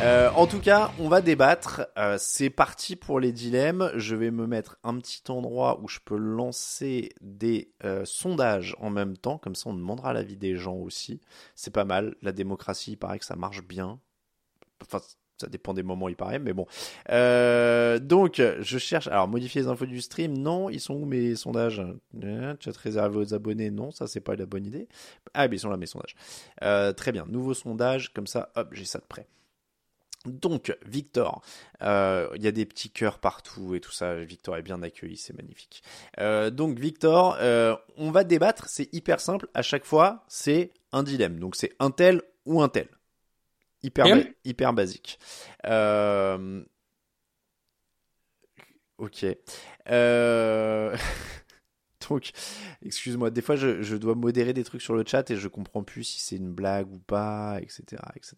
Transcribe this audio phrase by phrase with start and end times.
[0.00, 1.88] Euh, en tout cas, on va débattre.
[1.98, 3.90] Euh, c'est parti pour les dilemmes.
[3.96, 8.90] Je vais me mettre un petit endroit où je peux lancer des euh, sondages en
[8.90, 9.38] même temps.
[9.38, 11.20] Comme ça, on demandera l'avis des gens aussi.
[11.56, 12.14] C'est pas mal.
[12.22, 13.98] La démocratie, il paraît que ça marche bien.
[14.82, 15.00] Enfin,
[15.36, 16.66] ça dépend des moments, il paraît, mais bon.
[18.06, 19.08] donc, je cherche.
[19.08, 20.70] Alors, modifier les infos du stream, non.
[20.70, 21.82] Ils sont où mes sondages?
[22.60, 23.90] Chat réservé aux abonnés, non.
[23.90, 24.86] Ça, c'est pas la bonne idée.
[25.34, 26.14] Ah, mais ils sont là, mes sondages.
[26.94, 27.26] très bien.
[27.28, 28.12] Nouveau sondage.
[28.12, 29.26] Comme ça, hop, j'ai ça de près.
[30.26, 31.42] Donc, Victor,
[31.82, 34.16] euh, il y a des petits cœurs partout et tout ça.
[34.16, 35.82] Victor est bien accueilli, c'est magnifique.
[36.18, 38.68] Euh, donc, Victor, euh, on va débattre.
[38.68, 39.48] C'est hyper simple.
[39.54, 41.38] À chaque fois, c'est un dilemme.
[41.38, 42.88] Donc, c'est un tel ou un tel.
[43.82, 44.06] Hyper,
[44.44, 45.20] hyper basique.
[48.98, 49.24] Ok.
[52.08, 52.30] Donc,
[52.84, 56.04] excuse-moi, des fois je, dois modérer des trucs sur le chat et je comprends plus
[56.04, 58.02] si c'est une blague ou pas, etc.
[58.16, 58.34] etc.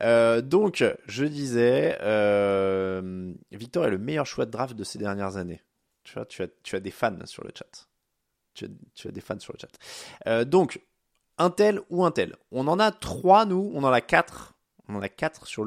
[0.00, 5.36] Euh, donc, je disais, euh, Victor est le meilleur choix de draft de ces dernières
[5.36, 5.62] années.
[6.04, 7.88] Tu vois, tu as, des fans sur le chat.
[8.54, 9.70] Tu as, des fans sur le chat.
[10.26, 10.80] Euh, donc,
[11.38, 12.36] un tel ou un tel.
[12.50, 14.54] On en a trois, nous, on en a quatre.
[14.88, 15.64] On en a quatre sur,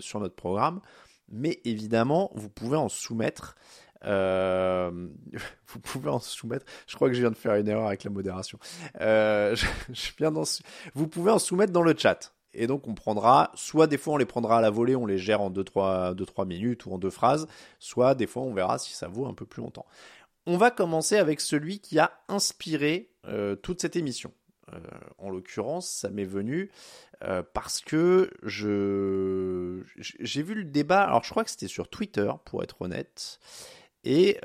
[0.00, 0.80] sur notre programme.
[1.28, 3.56] Mais évidemment, vous pouvez en soumettre.
[4.06, 5.08] Euh,
[5.68, 6.66] vous pouvez en soumettre.
[6.86, 8.58] Je crois que je viens de faire une erreur avec la modération.
[9.00, 9.56] Euh,
[9.92, 10.32] je, viens
[10.94, 12.32] vous pouvez en soumettre dans le chat.
[12.58, 15.18] Et donc on prendra, soit des fois on les prendra à la volée, on les
[15.18, 17.46] gère en 2-3 minutes ou en deux phrases,
[17.80, 19.84] soit des fois on verra si ça vaut un peu plus longtemps.
[20.46, 24.32] On va commencer avec celui qui a inspiré euh, toute cette émission.
[25.18, 26.70] en l'occurrence, ça m'est venu
[27.52, 31.02] parce que je j'ai vu le débat.
[31.02, 33.38] Alors je crois que c'était sur Twitter, pour être honnête.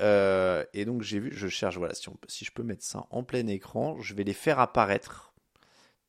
[0.00, 3.46] Euh, et, donc j'ai vu, je cherche, voilà, si, je peux mettre ça en plein
[3.46, 5.32] écran, je vais les faire apparaître.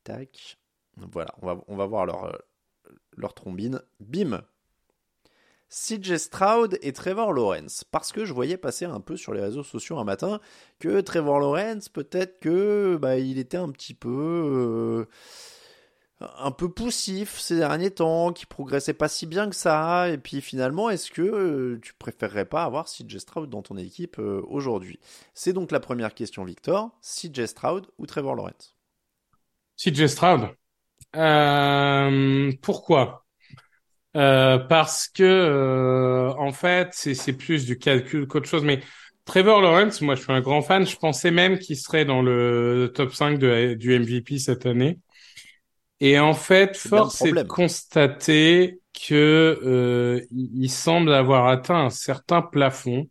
[0.04, 0.58] Tac.
[0.98, 1.34] Voilà,
[1.68, 2.38] on va, voir leur, euh,
[3.16, 3.82] leur trombine.
[4.00, 4.44] Bim
[5.74, 7.84] CJ Stroud et Trevor Lawrence.
[7.84, 10.40] Parce que je voyais passer un peu sur les réseaux sociaux un matin
[10.80, 15.08] que Trevor Lawrence, peut-être que bah, il était un petit peu.
[15.10, 15.10] Euh,
[16.38, 20.10] un peu poussif ces derniers temps, qui progressait pas si bien que ça.
[20.10, 24.20] Et puis finalement, est-ce que euh, tu préférerais pas avoir CJ Stroud dans ton équipe
[24.20, 25.00] euh, aujourd'hui?
[25.34, 26.92] C'est donc la première question, Victor.
[27.02, 28.76] CJ Stroud ou Trevor Lawrence?
[29.78, 30.50] CJ Stroud.
[31.16, 33.26] Euh, pourquoi?
[34.14, 38.64] Parce que en fait, c'est plus du calcul qu'autre chose.
[38.64, 38.82] Mais
[39.26, 40.86] Trevor Lawrence, moi, je suis un grand fan.
[40.86, 45.00] Je pensais même qu'il serait dans le top 5 de, du MVP cette année.
[46.06, 52.42] Et en fait, force est de constater que euh, il semble avoir atteint un certain
[52.42, 53.10] plafond.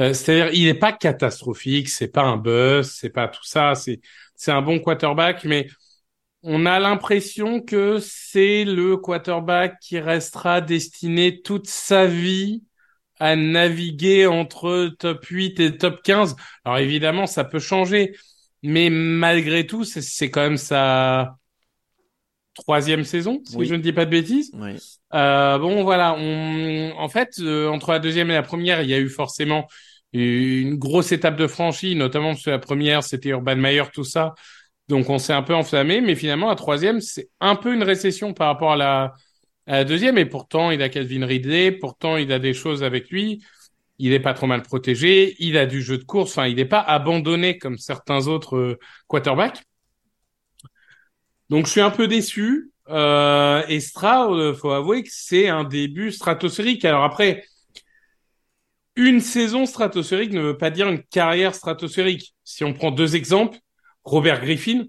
[0.00, 4.00] Euh, C'est-à-dire, il n'est pas catastrophique, c'est pas un buzz, c'est pas tout ça, c'est
[4.36, 5.68] c'est un bon quarterback, mais
[6.42, 12.64] on a l'impression que c'est le quarterback qui restera destiné toute sa vie
[13.20, 16.36] à naviguer entre top 8 et top 15.
[16.64, 18.16] Alors évidemment, ça peut changer,
[18.62, 21.36] mais malgré tout, c'est quand même ça
[22.62, 24.50] troisième saison, si je ne dis pas de bêtises.
[24.54, 24.72] Oui.
[25.14, 28.94] Euh, bon, voilà, on, en fait, euh, entre la deuxième et la première, il y
[28.94, 29.66] a eu forcément
[30.12, 34.34] une grosse étape de franchie, notamment parce que la première, c'était Urban Meyer, tout ça.
[34.88, 38.32] Donc, on s'est un peu enflammé, mais finalement, la troisième, c'est un peu une récession
[38.32, 39.14] par rapport à la,
[39.66, 40.18] à la deuxième.
[40.18, 43.40] Et pourtant, il a Calvin Ridley, pourtant, il a des choses avec lui.
[43.98, 46.64] il est pas trop mal protégé, il a du jeu de course, enfin, il n'est
[46.64, 48.78] pas abandonné comme certains autres euh,
[49.08, 49.62] quarterbacks.
[51.50, 52.70] Donc, je suis un peu déçu.
[52.90, 56.84] Euh, et Stroud, faut avouer que c'est un début stratosphérique.
[56.84, 57.44] Alors après,
[58.96, 62.34] une saison stratosphérique ne veut pas dire une carrière stratosphérique.
[62.44, 63.58] Si on prend deux exemples,
[64.04, 64.86] Robert Griffin,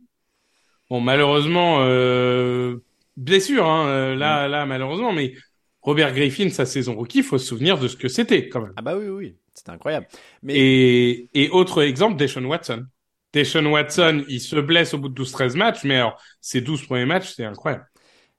[0.90, 2.78] bon malheureusement euh,
[3.18, 5.36] blessure, hein, euh, là là malheureusement, mais
[5.82, 8.74] Robert Griffin, sa saison rookie, faut se souvenir de ce que c'était quand même.
[8.78, 10.08] Ah bah oui, oui, c'était incroyable.
[10.42, 10.56] Mais...
[10.56, 12.86] Et, et autre exemple, Deshaun Watson.
[13.34, 17.06] Deshaun Watson, il se blesse au bout de 12-13 matchs, mais alors, ces 12 premiers
[17.06, 17.88] matchs, c'est incroyable.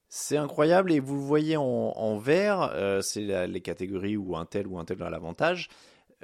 [0.09, 4.45] C'est incroyable et vous le voyez en, en vert, euh, c'est les catégories où un
[4.45, 5.69] tel ou un tel a l'avantage.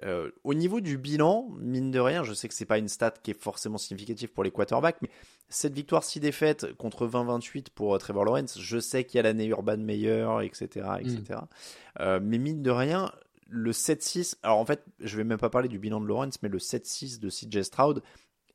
[0.04, 3.14] Euh, au niveau du bilan, mine de rien, je sais que c'est pas une stat
[3.22, 5.08] qui est forcément significative pour les quarterbacks, mais
[5.48, 9.22] cette victoire 6 défaites contre 20-28 pour euh, Trevor Lawrence, je sais qu'il y a
[9.22, 10.86] l'année Urban meilleure, etc.
[11.00, 11.40] etc.
[11.98, 12.18] Mm.
[12.22, 13.10] Mais mine de rien,
[13.48, 16.48] le 7-6, alors en fait, je vais même pas parler du bilan de Lawrence, mais
[16.48, 18.02] le 7-6 de CJ Stroud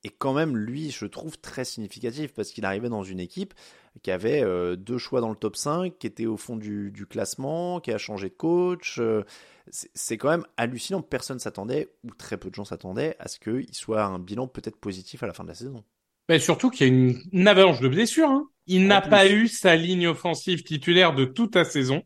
[0.04, 3.54] est quand même, lui, je trouve très significatif parce qu'il arrivait dans une équipe
[4.02, 7.06] qui avait euh, deux choix dans le top 5, qui était au fond du, du
[7.06, 8.98] classement, qui a changé de coach.
[9.00, 9.24] Euh,
[9.70, 11.02] c'est quand même hallucinant.
[11.02, 14.78] Personne s'attendait, ou très peu de gens s'attendaient, à ce qu'il soit un bilan peut-être
[14.78, 15.84] positif à la fin de la saison.
[16.30, 18.30] Mais surtout qu'il y a une, une, avalanche de blessures.
[18.30, 18.48] Hein.
[18.68, 22.04] Il n'a pas eu sa ligne offensive titulaire de toute la saison.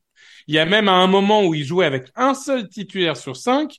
[0.47, 3.35] Il y a même à un moment où il jouait avec un seul titulaire sur
[3.35, 3.77] cinq.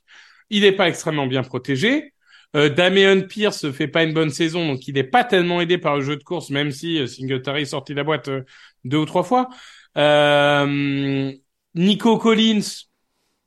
[0.49, 2.13] Il n'est pas extrêmement bien protégé.
[2.55, 5.97] Euh, Damien Pierce fait pas une bonne saison, donc il n'est pas tellement aidé par
[5.97, 8.43] le jeu de course, même si euh, Singletary est sorti de la boîte euh,
[8.83, 9.49] deux ou trois fois.
[9.97, 11.31] Euh,
[11.75, 12.61] Nico Collins,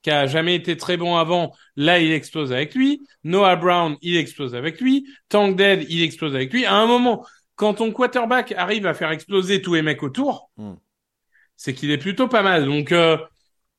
[0.02, 3.02] qui a jamais été très bon avant, là il explose avec lui.
[3.24, 5.06] Noah Brown, il explose avec lui.
[5.28, 6.64] Tank Dead, il explose avec lui.
[6.64, 7.26] À un moment,
[7.56, 10.74] quand ton quarterback arrive à faire exploser tous les mecs autour, hmm.
[11.56, 12.64] c'est qu'il est plutôt pas mal.
[12.64, 13.18] Donc euh,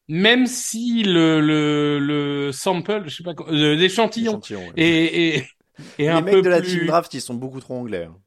[0.07, 4.41] même si le, le, le sample, je sais pas, l'échantillon
[4.75, 5.47] et, et,
[5.97, 8.05] et un Les mecs de la team draft, ils sont beaucoup trop anglais.
[8.05, 8.17] Hein.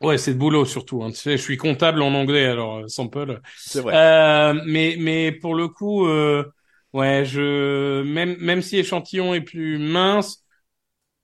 [0.00, 1.02] Ouais, c'est de boulot surtout.
[1.02, 1.10] Hein.
[1.10, 3.40] Tu sais, je suis comptable en anglais, alors euh, sample.
[3.64, 3.94] C'est vrai.
[3.94, 6.44] Euh, mais mais pour le coup, euh,
[6.92, 10.44] ouais, je même même si l'échantillon est plus mince,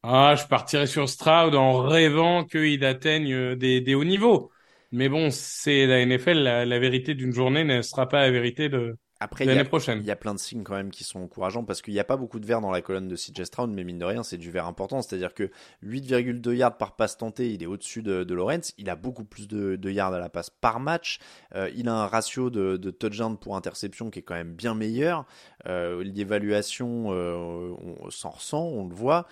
[0.02, 4.52] ah, je partirais sur Stroud en rêvant qu'il atteigne euh, des, des hauts niveaux.
[4.92, 6.38] Mais bon, c'est la NFL.
[6.40, 9.98] La, la vérité d'une journée ne sera pas la vérité de après, prochaine.
[10.00, 12.04] Il y a plein de signes quand même qui sont encourageants parce qu'il n'y a
[12.04, 14.38] pas beaucoup de verre dans la colonne de CJ Stroud, mais mine de rien, c'est
[14.38, 15.02] du verre important.
[15.02, 15.50] C'est-à-dire que
[15.84, 18.74] 8,2 yards par passe tentée, il est au-dessus de, de Lawrence.
[18.78, 21.18] Il a beaucoup plus de, de yards à la passe par match.
[21.54, 24.74] Euh, il a un ratio de, de touchdown pour interception qui est quand même bien
[24.74, 25.24] meilleur.
[25.66, 29.26] Euh, L'évaluation, euh, on s'en ressent, on le voit.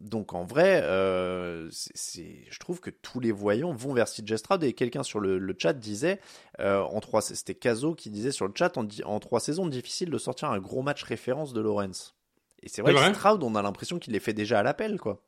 [0.00, 4.62] Donc en vrai, euh, c'est, je trouve que tous les voyants vont vers CJ Stroud
[4.62, 6.20] et quelqu'un sur le, chat disait
[6.60, 10.10] euh, en trois, c'était Caso qui disait sur le chat en, en, trois saisons difficile
[10.10, 12.14] de sortir un gros match référence de Lawrence.
[12.62, 15.22] Et c'est vrai, que Stroud, on a l'impression qu'il les fait déjà à l'appel quoi.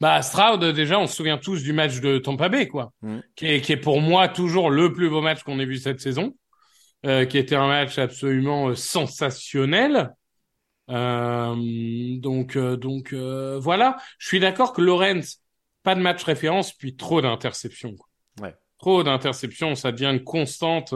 [0.00, 3.18] Bah Stroud déjà, on se souvient tous du match de Tampa Bay quoi, mm.
[3.36, 6.00] qui, est, qui, est, pour moi toujours le plus beau match qu'on ait vu cette
[6.00, 6.34] saison,
[7.04, 10.14] euh, qui était un match absolument sensationnel.
[10.90, 11.54] Euh,
[12.18, 13.96] donc, euh, donc euh, voilà.
[14.18, 15.42] Je suis d'accord que Lorenz,
[15.82, 17.94] pas de match référence, puis trop d'interceptions.
[18.40, 18.54] Ouais.
[18.78, 20.94] Trop d'interceptions, ça devient une constante.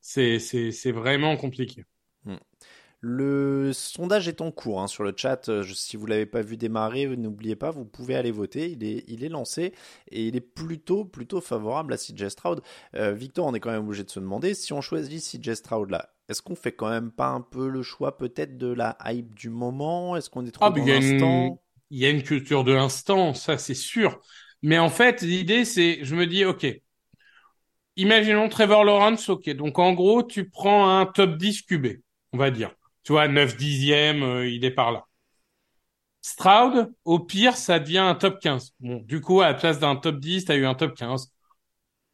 [0.00, 1.84] c'est, c'est, c'est vraiment compliqué.
[3.06, 5.50] Le sondage est en cours hein, sur le chat.
[5.74, 8.70] Si vous l'avez pas vu démarrer, n'oubliez pas, vous pouvez aller voter.
[8.70, 9.74] Il est, il est lancé
[10.10, 12.62] et il est plutôt, plutôt favorable à CJ Stroud.
[12.94, 16.14] Victor, on est quand même obligé de se demander si on choisit CJ Stroud là
[16.28, 19.50] est-ce qu'on fait quand même pas un peu le choix peut-être de la hype du
[19.50, 20.16] moment?
[20.16, 21.60] Est-ce qu'on est trop ah, dans l'instant?
[21.90, 24.20] Il y a une culture de l'instant, ça c'est sûr.
[24.62, 26.66] Mais en fait, l'idée c'est, je me dis, ok,
[27.96, 31.86] imaginons Trevor Lawrence, ok, donc en gros, tu prends un top 10 QB,
[32.32, 32.74] on va dire.
[33.04, 35.06] Tu vois, 9 dixième, euh, il est par là.
[36.22, 38.74] Stroud, au pire, ça devient un top 15.
[38.80, 41.34] Bon, du coup, à la place d'un top 10, tu as eu un top 15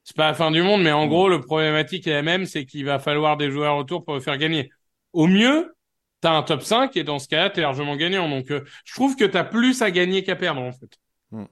[0.04, 1.08] c'est pas la fin du monde, mais en mm.
[1.08, 4.20] gros, le problématique est la même, c'est qu'il va falloir des joueurs autour pour le
[4.20, 4.70] faire gagner.
[5.12, 5.76] Au mieux,
[6.20, 8.28] t'as un top 5 et dans ce cas-là, t'es largement gagnant.
[8.28, 10.98] Donc, euh, je trouve que t'as plus à gagner qu'à perdre, en fait.
[11.30, 11.44] Mm.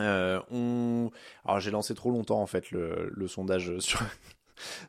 [0.00, 1.10] Euh, on...
[1.44, 4.00] Alors, j'ai lancé trop longtemps, en fait, le, le sondage sur...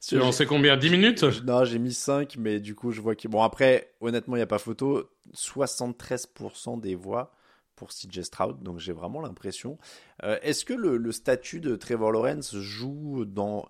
[0.05, 0.77] Tu lancé combien?
[0.77, 1.23] 10 minutes?
[1.45, 3.27] Non, j'ai mis 5, mais du coup, je vois que...
[3.27, 5.09] Bon, après, honnêtement, il n'y a pas photo.
[5.33, 7.31] 73% des voix
[7.75, 9.77] pour CJ Stroud, donc j'ai vraiment l'impression.
[10.23, 13.69] Euh, est-ce que le, statut de Trevor Lawrence joue dans,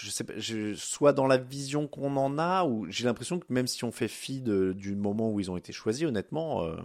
[0.00, 0.34] je sais pas,
[0.74, 4.08] soit dans la vision qu'on en a, ou j'ai l'impression que même si on fait
[4.08, 6.64] fi du moment où ils ont été choisis, honnêtement.
[6.64, 6.76] Euh...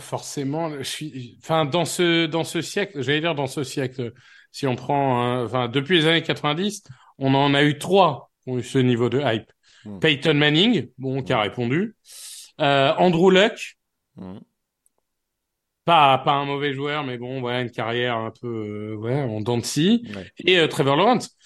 [0.00, 0.70] Forcément.
[0.78, 4.12] Je suis, enfin, dans ce dans ce siècle, j'allais dire dans ce siècle,
[4.54, 6.84] si on prend, enfin, depuis les années 90,
[7.18, 9.50] on en a eu trois qui ont eu ce niveau de hype.
[9.84, 9.98] Hmm.
[9.98, 11.96] Peyton Manning, bon, qui a répondu.
[12.60, 13.76] Euh, Andrew Luck.
[14.14, 14.38] Hmm.
[15.84, 19.40] Pas, pas un mauvais joueur, mais bon, voilà, une carrière un peu, euh, ouais, en
[19.40, 20.06] dents de scie.
[20.38, 21.36] Et euh, Trevor Lawrence.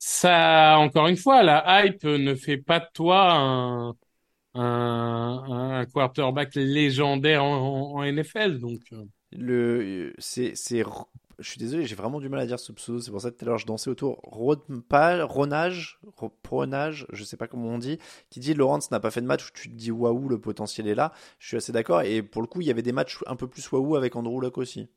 [0.00, 3.90] Ça, encore une fois, la hype ne fait pas de toi un,
[4.54, 8.80] un, un quarterback légendaire en, en, NFL, donc.
[9.34, 10.84] Le, c'est
[11.38, 13.36] je suis désolé, j'ai vraiment du mal à dire ce pseudo, c'est pour ça que
[13.36, 14.20] tout à l'heure je dansais autour.
[14.22, 16.00] Ronage, Ronage,
[16.42, 17.98] Pronage, je sais pas comment on dit,
[18.30, 20.88] qui dit Lawrence n'a pas fait de match où tu te dis waouh, le potentiel
[20.88, 21.12] est là.
[21.38, 23.46] Je suis assez d'accord, et pour le coup, il y avait des matchs un peu
[23.46, 24.88] plus waouh avec Andrew Luck aussi.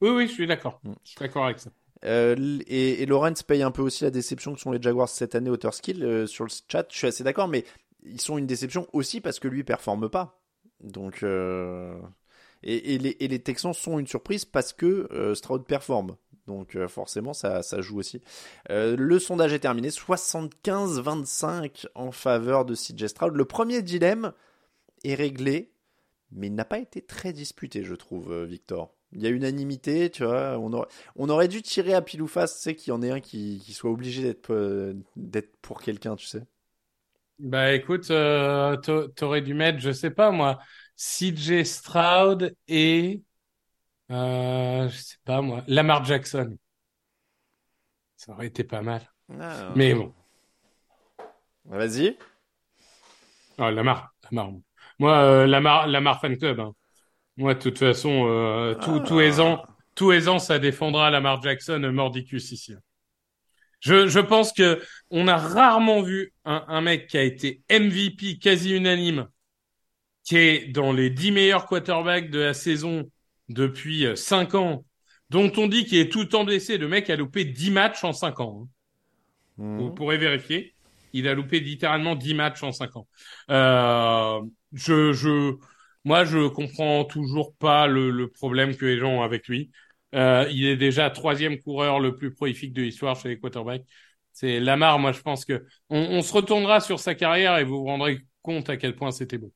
[0.00, 0.80] Oui, oui, je suis d'accord.
[0.84, 0.92] Mm.
[1.04, 1.70] Je suis d'accord avec ça.
[2.04, 5.34] Euh, et, et, Lawrence paye un peu aussi la déception que sont les Jaguars cette
[5.34, 6.86] année au Skill euh, sur le chat.
[6.90, 7.64] Je suis assez d'accord, mais
[8.02, 10.38] ils sont une déception aussi parce que lui performe pas.
[10.80, 11.98] Donc, euh,
[12.62, 16.16] et, les, Texans sont une surprise parce que euh, Stroud performe.
[16.46, 18.22] Donc euh, forcément, ça, joue aussi.
[18.70, 19.88] Euh, le sondage est terminé.
[19.88, 23.34] 75-25 en faveur de CJ Stroud.
[23.34, 24.32] Le premier dilemme
[25.04, 25.72] est réglé,
[26.32, 28.92] mais il n'a pas été très disputé, je trouve, Victor.
[29.12, 30.58] Il y a unanimité, tu vois.
[30.58, 33.20] On aurait, dû tirer à pile ou face, tu sais, qu'il y en ait un
[33.20, 36.42] qui, soit obligé d'être, d'être pour quelqu'un, tu sais.
[37.38, 40.58] Bah écoute, t'aurais dû mettre, je sais pas moi,
[40.96, 43.22] CJ Stroud et
[44.10, 46.56] euh, je sais pas moi, Lamar Jackson.
[48.16, 49.02] Ça aurait été pas mal.
[49.40, 49.72] Ah.
[49.74, 50.14] Mais bon.
[51.64, 52.16] Vas-y.
[53.58, 54.52] Ah, Lamar, Lamar.
[54.98, 56.60] Moi, euh, Lamar, Lamar fan club.
[56.60, 56.72] Hein.
[57.36, 59.62] Moi, de toute façon, euh, tous les ans,
[59.94, 62.74] tous les ans, ça défendra Lamar Jackson mordicus ici.
[63.80, 68.38] Je, je pense que on a rarement vu un, un mec qui a été MVP
[68.38, 69.28] quasi unanime
[70.26, 73.10] qui est dans les dix meilleurs quarterbacks de la saison
[73.48, 74.84] depuis euh, cinq ans,
[75.30, 76.78] dont on dit qu'il est tout le temps blessé.
[76.78, 78.68] Le mec a loupé 10 matchs en cinq ans.
[79.58, 79.62] Hein.
[79.62, 79.78] Mmh.
[79.78, 80.74] Vous pourrez vérifier.
[81.12, 83.06] Il a loupé littéralement 10 matchs en cinq ans.
[83.50, 84.40] Euh,
[84.72, 85.54] je, je,
[86.04, 89.70] moi, je comprends toujours pas le, le, problème que les gens ont avec lui.
[90.14, 93.84] Euh, il est déjà troisième coureur le plus prolifique de l'histoire chez les quarterbacks.
[94.32, 94.98] C'est Lamar.
[94.98, 98.18] Moi, je pense que on, on, se retournera sur sa carrière et vous vous rendrez
[98.42, 99.50] compte à quel point c'était bon.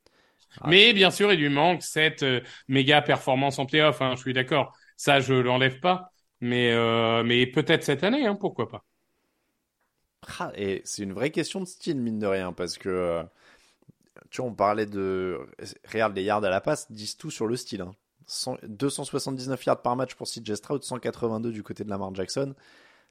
[0.66, 4.02] Mais bien sûr, il lui manque cette euh, méga performance en playoff.
[4.02, 4.72] Hein, je suis d'accord.
[4.96, 6.12] Ça, je l'enlève pas.
[6.40, 8.84] Mais, euh, mais peut-être cette année, hein, pourquoi pas.
[10.38, 13.22] Ah, et c'est une vraie question de style, mine de rien, parce que euh,
[14.30, 15.46] tu vois, on parlait de.
[15.90, 17.82] Regarde, les yards à la passe disent tout sur le style.
[17.82, 17.94] Hein.
[18.62, 22.54] 279 yards par match pour CJ Stroud, 182 du côté de Lamar Jackson.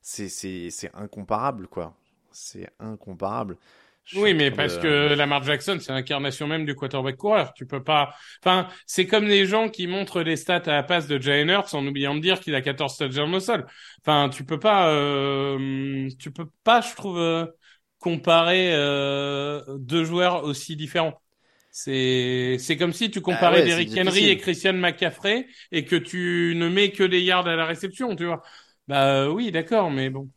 [0.01, 1.93] C'est incomparable, quoi.
[2.31, 3.58] C'est incomparable.
[4.15, 7.53] Oui, mais parce que Lamar Jackson, c'est l'incarnation même du quarterback coureur.
[7.53, 8.15] Tu peux pas.
[8.43, 11.75] Enfin, c'est comme les gens qui montrent les stats à la passe de Jalen Hurts
[11.75, 13.65] en oubliant de dire qu'il a 14 touchdowns au sol.
[14.01, 14.89] Enfin, tu peux pas.
[14.89, 16.09] Euh...
[16.17, 17.45] Tu peux pas, je trouve, euh,
[17.99, 21.21] comparer euh, deux joueurs aussi différents.
[21.71, 26.53] C'est c'est comme si tu comparais ah Derrick Henry et Christian McCaffrey et que tu
[26.55, 28.41] ne mets que des yards à la réception, tu vois.
[28.87, 30.31] Bah oui, d'accord, mais bon.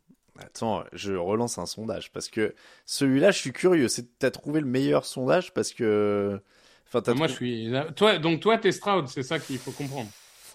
[0.44, 2.54] Attends, je relance un sondage parce que
[2.86, 3.88] celui-là, je suis curieux.
[3.88, 5.52] C'est t'as trouvé le meilleur sondage?
[5.54, 6.40] Parce que.
[6.92, 7.72] Enfin, moi, je suis.
[7.96, 10.10] Toi, donc toi, t'es Stroud, c'est ça qu'il faut comprendre.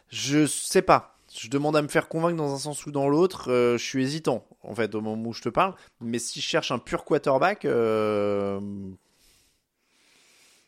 [0.10, 1.18] Je sais pas.
[1.36, 3.52] Je demande à me faire convaincre dans un sens ou dans l'autre.
[3.52, 5.76] Euh, je suis hésitant, en fait, au moment où je te parle.
[6.00, 8.60] Mais si je cherche un pur quarterback, euh...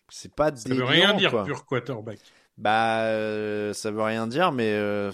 [0.09, 0.53] c'est pas.
[0.55, 2.19] Ça veut rien dire, pur quarterback.
[2.57, 4.73] Bah, euh, ça veut rien dire, mais.
[4.73, 5.11] Euh,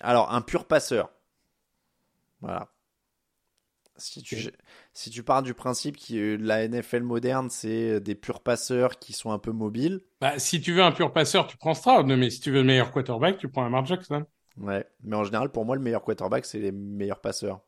[0.00, 1.10] alors, un pur passeur.
[2.46, 2.68] Voilà.
[3.98, 4.36] Si tu,
[4.92, 9.32] si tu pars du principe que la NFL moderne, c'est des purs passeurs qui sont
[9.32, 10.00] un peu mobiles.
[10.20, 12.64] Bah, si tu veux un pur passeur, tu prends Stroud, mais si tu veux le
[12.64, 14.26] meilleur quarterback, tu prends Lamar Jackson.
[14.58, 17.60] Ouais, mais en général, pour moi, le meilleur quarterback, c'est les meilleurs passeurs.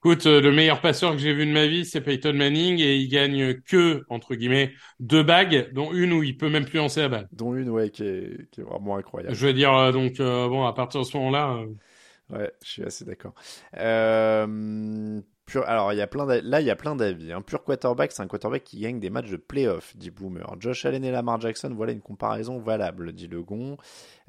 [0.00, 2.96] Écoute, euh, le meilleur passeur que j'ai vu de ma vie, c'est Peyton Manning et
[2.96, 7.00] il gagne que, entre guillemets, deux bagues, dont une où il peut même plus lancer
[7.00, 7.28] la balle.
[7.32, 9.34] Dont une, ouais, qui est, qui est vraiment incroyable.
[9.34, 11.64] Je veux dire, euh, donc, euh, bon, à partir de ce moment-là.
[12.30, 13.34] Ouais, je suis assez d'accord.
[13.76, 15.20] Euh,
[15.66, 17.32] alors, il y a plein là, il y a plein d'avis.
[17.32, 17.42] Un hein.
[17.42, 20.46] pur quarterback, c'est un quarterback qui gagne des matchs de playoff, dit Boomer.
[20.58, 23.78] Josh Allen et Lamar Jackson, voilà une comparaison valable, dit Legon.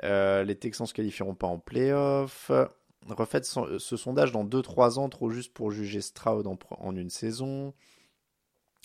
[0.03, 2.51] Euh, les Texans se qualifieront pas en playoff.
[3.09, 7.73] Refaites ce sondage dans 2-3 ans, trop juste pour juger Stroud en, une saison.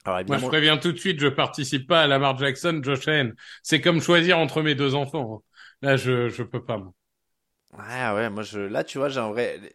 [0.04, 3.34] Alors, Moi, je préviens tout de suite, je participe pas à Lamar Jackson, Josh Allen.
[3.62, 5.42] C'est comme choisir entre mes deux enfants.
[5.82, 6.94] Là, je, je peux pas, moi.
[7.78, 9.08] Ouais, ouais, moi là tu vois,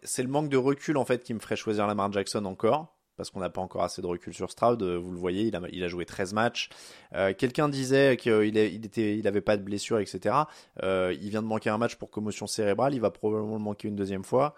[0.04, 3.30] c'est le manque de recul en fait qui me ferait choisir Lamar Jackson encore, parce
[3.30, 4.82] qu'on n'a pas encore assez de recul sur Stroud.
[4.82, 6.70] Euh, vous le voyez, il a, joué 13 matchs.
[7.14, 10.36] Euh, Quelqu'un disait qu'il il était, il avait pas de blessure, etc.
[10.82, 13.90] Euh, il vient de manquer un match pour commotion cérébrale, il va probablement le manquer
[13.90, 14.56] une deuxième fois.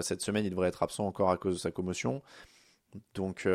[0.00, 2.22] cette semaine, il devrait être absent encore à cause de sa commotion.
[3.14, 3.48] Donc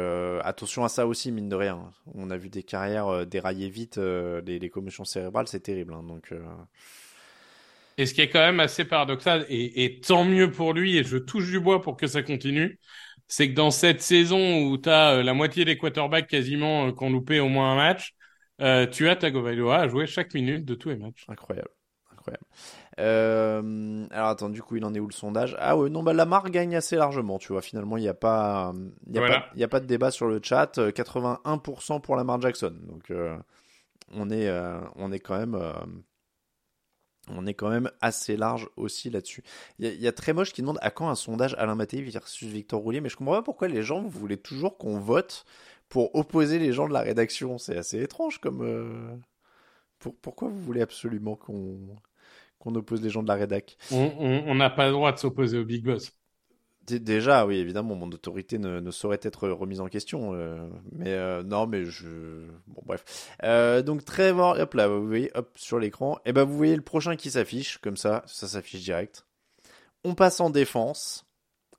[0.44, 1.94] attention à ça aussi, mine de rien.
[2.14, 5.94] On a vu des carrières dérailler vite, les, les, commotions cérébrales, c'est terrible.
[5.94, 6.34] Hein, donc
[7.98, 11.04] et ce qui est quand même assez paradoxal, et, et, tant mieux pour lui, et
[11.04, 12.80] je touche du bois pour que ça continue,
[13.28, 16.92] c'est que dans cette saison où tu as euh, la moitié des quarterbacks quasiment euh,
[16.92, 18.14] qui ont loupé au moins un match,
[18.62, 21.26] euh, tu as Tagovailoa à jouer chaque minute de tous les matchs.
[21.28, 21.70] Incroyable.
[22.12, 22.46] Incroyable.
[23.00, 25.56] Euh, alors attends, du coup, il en est où le sondage?
[25.60, 27.62] Ah ouais, non, bah Lamar gagne assez largement, tu vois.
[27.62, 28.74] Finalement, il n'y a pas,
[29.08, 30.80] il y a pas, il y a pas de débat sur le chat.
[30.92, 32.76] 81% pour Lamar Jackson.
[32.82, 33.12] Donc,
[34.14, 34.52] on est,
[34.96, 35.56] on est quand même
[37.30, 39.44] on est quand même assez large aussi là-dessus.
[39.80, 42.82] Il y, a très moche qui demande à quand un sondage Alain Mattei versus Victor
[42.82, 45.46] Roulier, mais je comprends pas pourquoi les gens voulez toujours qu'on vote
[45.90, 47.58] pour opposer les gens de la rédaction.
[47.58, 48.62] C'est assez étrange comme.
[48.62, 49.16] Euh,
[50.22, 51.80] pourquoi vous voulez absolument qu'on
[52.60, 53.78] qu'on oppose les gens de la rédac?
[53.92, 56.17] On n'a pas le droit de s'opposer au Big Boss.
[56.88, 60.34] Déjà, oui, évidemment, mon autorité ne, saurait être remise en question.
[60.34, 62.08] Euh, mais euh, non, mais je.
[62.68, 63.30] Bon, bref.
[63.44, 66.18] Euh, donc, Trevor, hop là, vous voyez, hop, sur l'écran.
[66.20, 69.26] Et eh ben, vous voyez le prochain qui s'affiche, comme ça, ça s'affiche direct.
[70.06, 71.26] On passe en défense.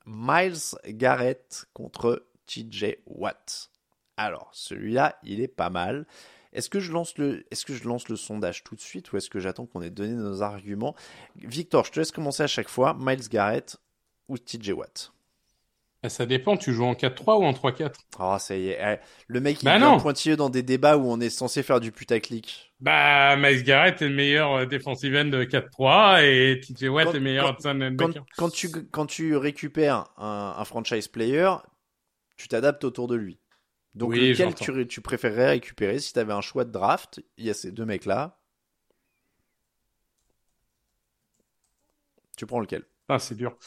[0.05, 3.71] Miles Garrett contre TJ Watt.
[4.15, 6.05] Alors, celui-là, il est pas mal.
[6.53, 9.17] Est-ce que je lance le, est-ce que je lance le sondage tout de suite ou
[9.17, 10.95] est-ce que j'attends qu'on ait donné nos arguments?
[11.35, 12.95] Victor, je te laisse commencer à chaque fois.
[12.99, 13.77] Miles Garrett,
[14.29, 15.11] ou TJ Watt
[16.01, 18.79] ah, ça dépend, tu joues en 4-3 ou en 3-4 Oh, ça y est.
[18.81, 18.95] Eh,
[19.27, 21.91] le mec, il bah est pointilleux dans des débats où on est censé faire du
[21.91, 22.73] putaclic.
[22.79, 27.13] Bah, Miles Garrett est le meilleur euh, defensive end de 4-3 et TJ Watt est
[27.13, 27.57] le meilleur
[27.97, 31.51] quand, quand, tu, quand tu récupères un, franchise player,
[32.37, 33.37] tu t'adaptes autour de lui.
[33.93, 37.21] Donc, lequel tu, tu préférerais récupérer si tu avais un choix de draft?
[37.37, 38.39] Il y a ces deux mecs-là.
[42.37, 42.85] Tu prends lequel?
[43.09, 43.57] Ah, c'est dur.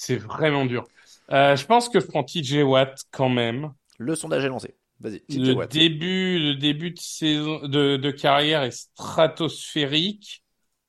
[0.00, 0.86] C'est vraiment dur.
[1.30, 3.70] Euh, je pense que je prends TJ Watt quand même.
[3.98, 4.74] Le sondage est lancé.
[4.98, 10.42] Vas-y, le Début, le début de saison de, de carrière est stratosphérique.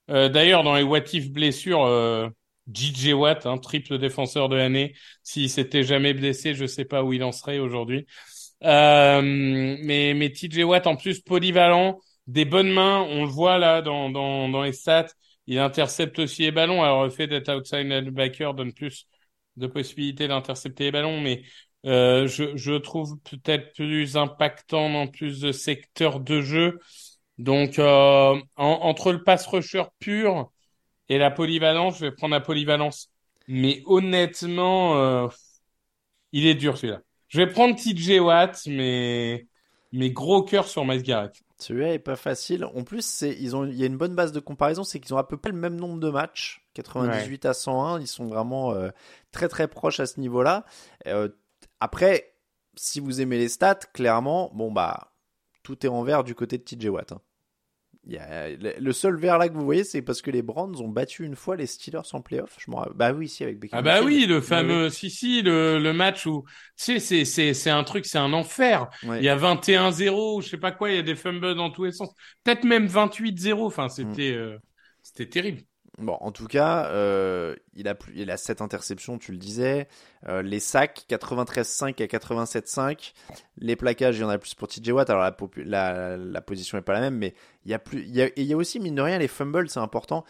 [0.09, 2.29] Euh, D'ailleurs, dans les what if blessures, euh,
[3.13, 7.21] Watt, un triple défenseur de l'année, s'il s'était jamais blessé, je sais pas où il
[7.25, 8.05] en serait aujourd'hui.
[8.63, 13.81] Euh, mais mais TJ Watt en plus polyvalent, des bonnes mains, on le voit là
[13.81, 15.07] dans dans dans les stats.
[15.51, 16.81] Il intercepte aussi les ballons.
[16.81, 19.05] Alors, le fait d'être outside linebacker donne plus
[19.57, 21.43] de possibilités d'intercepter les ballons, mais
[21.85, 26.79] euh, je, trouve peut-être plus impactant dans plus de secteurs de jeu.
[27.37, 30.49] Donc, euh, entre le pass rusher pur
[31.09, 33.09] et la polyvalence, je vais prendre la polyvalence.
[33.49, 35.27] Mais honnêtement, euh,
[36.31, 37.01] il est dur celui-là.
[37.27, 39.47] Je vais prendre TJ Watt, mais,
[39.91, 41.03] mais gros cœur sur Miles.
[41.61, 42.65] Celui-là pas facile.
[42.65, 45.17] En plus, ils ont, il y a une bonne base de comparaison, c'est qu'ils ont
[45.17, 47.99] à peu près le même nombre de matchs, 98 à 101.
[47.99, 48.89] Ils sont vraiment euh,
[49.31, 50.65] très très proches à ce niveau-là.
[51.05, 51.29] Euh,
[51.79, 52.33] après,
[52.75, 55.13] si vous aimez les stats, clairement, bah,
[55.61, 57.11] tout est en vert du côté de TJ Watt.
[57.11, 57.21] Hein
[58.07, 61.35] le seul vert là que vous voyez, c'est parce que les Browns ont battu une
[61.35, 62.57] fois les Steelers en playoff.
[62.57, 63.79] Je Bah oui, si avec Beckham.
[63.79, 66.43] Ah bah oui, le fameux, si si, le, le match où,
[66.77, 68.89] tu sais, c'est c'est c'est un truc, c'est un enfer.
[69.03, 71.85] Il y a 21-0, je sais pas quoi, il y a des fumbles dans tous
[71.85, 72.09] les sens.
[72.43, 73.65] Peut-être même 28-0.
[73.65, 74.37] Enfin, c'était mm.
[74.37, 74.57] euh,
[75.03, 75.61] c'était terrible.
[76.01, 79.87] Bon, en tout cas, euh, il, a plus, il a 7 interceptions, tu le disais.
[80.27, 83.13] Euh, les sacs, 93-5 à 87-5.
[83.57, 85.09] Les plaquages, il y en a plus pour TJ Watt.
[85.11, 87.35] Alors la, position n'est pas la même, mais
[87.65, 88.03] il y a plus.
[88.03, 90.25] Il y a, aussi, mine de rien, les fumbles, c'est important.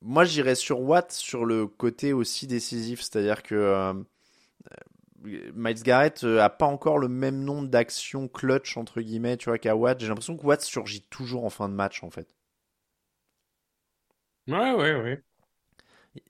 [0.00, 3.02] Moi, j'irais sur Watt sur le côté aussi décisif.
[3.02, 3.92] C'est-à-dire que euh,
[5.54, 9.76] Miles Garrett a pas encore le même nombre d'actions clutch, entre guillemets, tu vois, qu'à
[9.76, 10.00] Watt.
[10.00, 12.37] J'ai l'impression que Watt surgit toujours en fin de match, en fait.
[14.48, 15.22] Ouais, ouais, ouais.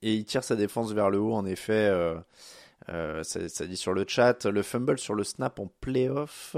[0.01, 1.87] Et il tire sa défense vers le haut, en effet.
[1.87, 2.15] Euh,
[2.89, 4.45] euh, ça, dit sur le chat.
[4.45, 6.55] Le fumble sur le snap en playoff.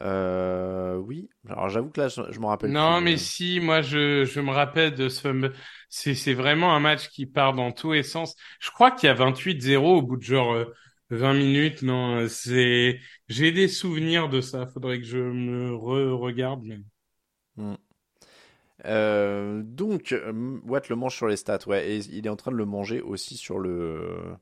[0.00, 1.28] Euh, oui.
[1.48, 2.72] Alors j'avoue que là, je, me rappelle.
[2.72, 5.52] Non, mais si, moi, je, je me rappelle de ce fumble.
[5.88, 8.34] C'est, vraiment un match qui part dans tous les sens.
[8.60, 10.56] Je crois qu'il y a 28-0 au bout de genre
[11.10, 11.82] 20 minutes.
[11.82, 12.98] Non, c'est.
[13.28, 14.66] J'ai des souvenirs de ça.
[14.66, 16.62] Faudrait que je me re-regarde.
[16.64, 16.78] Mais...
[17.56, 17.76] Hmm.
[18.84, 20.14] Euh, donc,
[20.64, 23.00] Watt le mange sur les stats, ouais, et il est en train de le manger
[23.00, 24.36] aussi sur le.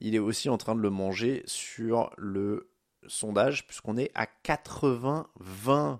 [0.00, 2.70] Il est aussi en train de le manger sur le
[3.06, 5.98] sondage, puisqu'on est à 80-20.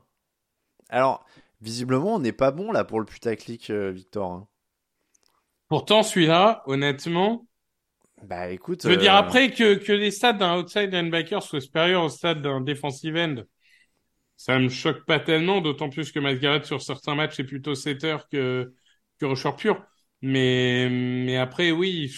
[0.89, 1.25] Alors,
[1.61, 4.33] visiblement, on n'est pas bon là pour le putaclic, euh, Victor.
[4.33, 4.49] Hein.
[5.69, 7.47] Pourtant, celui-là, honnêtement.
[8.25, 8.83] Bah écoute.
[8.85, 12.09] Je veux dire, euh, après que, que les stats d'un outside linebacker soient supérieurs aux
[12.09, 13.37] stats d'un defensive end,
[14.37, 18.17] ça me choque pas tellement, d'autant plus que Miles sur certains matchs est plutôt setter
[18.31, 18.75] que
[19.19, 19.85] que rusher pur.
[20.23, 22.13] Mais mais après oui,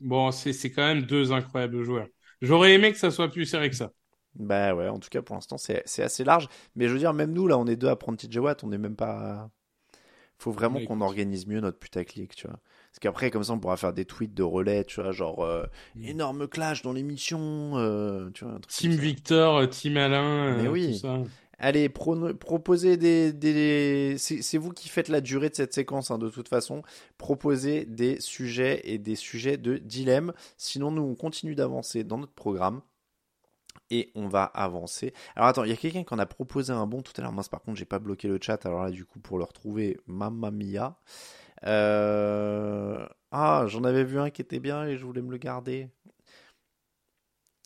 [0.00, 2.08] bon, c'est quand même deux incroyables joueurs.
[2.40, 3.90] J'aurais aimé que ça soit plus serré que ça.
[4.34, 6.48] Bah ouais, en tout cas pour l'instant c'est c'est assez large.
[6.76, 8.68] Mais je veux dire, même nous là, on est deux à prendre TJ Watt, on
[8.68, 9.50] n'est même pas.
[10.38, 12.60] Faut vraiment Ouais, qu'on organise mieux notre putaclic, tu vois.
[13.00, 15.62] Parce qu'après, comme ça, on pourra faire des tweets de relais, tu vois, genre euh,
[15.94, 16.04] Mm.
[16.04, 18.54] énorme clash dans l'émission, euh, tu vois.
[18.54, 18.90] un truc Team.
[18.92, 20.94] Victor, euh, Team Alain, Mais euh, oui.
[20.94, 21.20] tout ça.
[21.60, 23.32] Allez, proposez des.
[23.32, 24.16] des...
[24.18, 26.82] C'est c'est vous qui faites la durée de cette séquence, hein, de toute façon.
[27.18, 30.32] Proposez des sujets et des sujets de dilemme.
[30.56, 32.80] Sinon, nous, on continue d'avancer dans notre programme.
[33.90, 35.14] Et on va avancer.
[35.34, 37.32] Alors attends, il y a quelqu'un qui en a proposé un bon tout à l'heure.
[37.32, 38.66] Mince, par contre, j'ai pas bloqué le chat.
[38.66, 40.98] Alors là, du coup, pour le retrouver, mamma mia.
[41.64, 45.90] Euh, Ah, j'en avais vu un qui était bien et je voulais me le garder.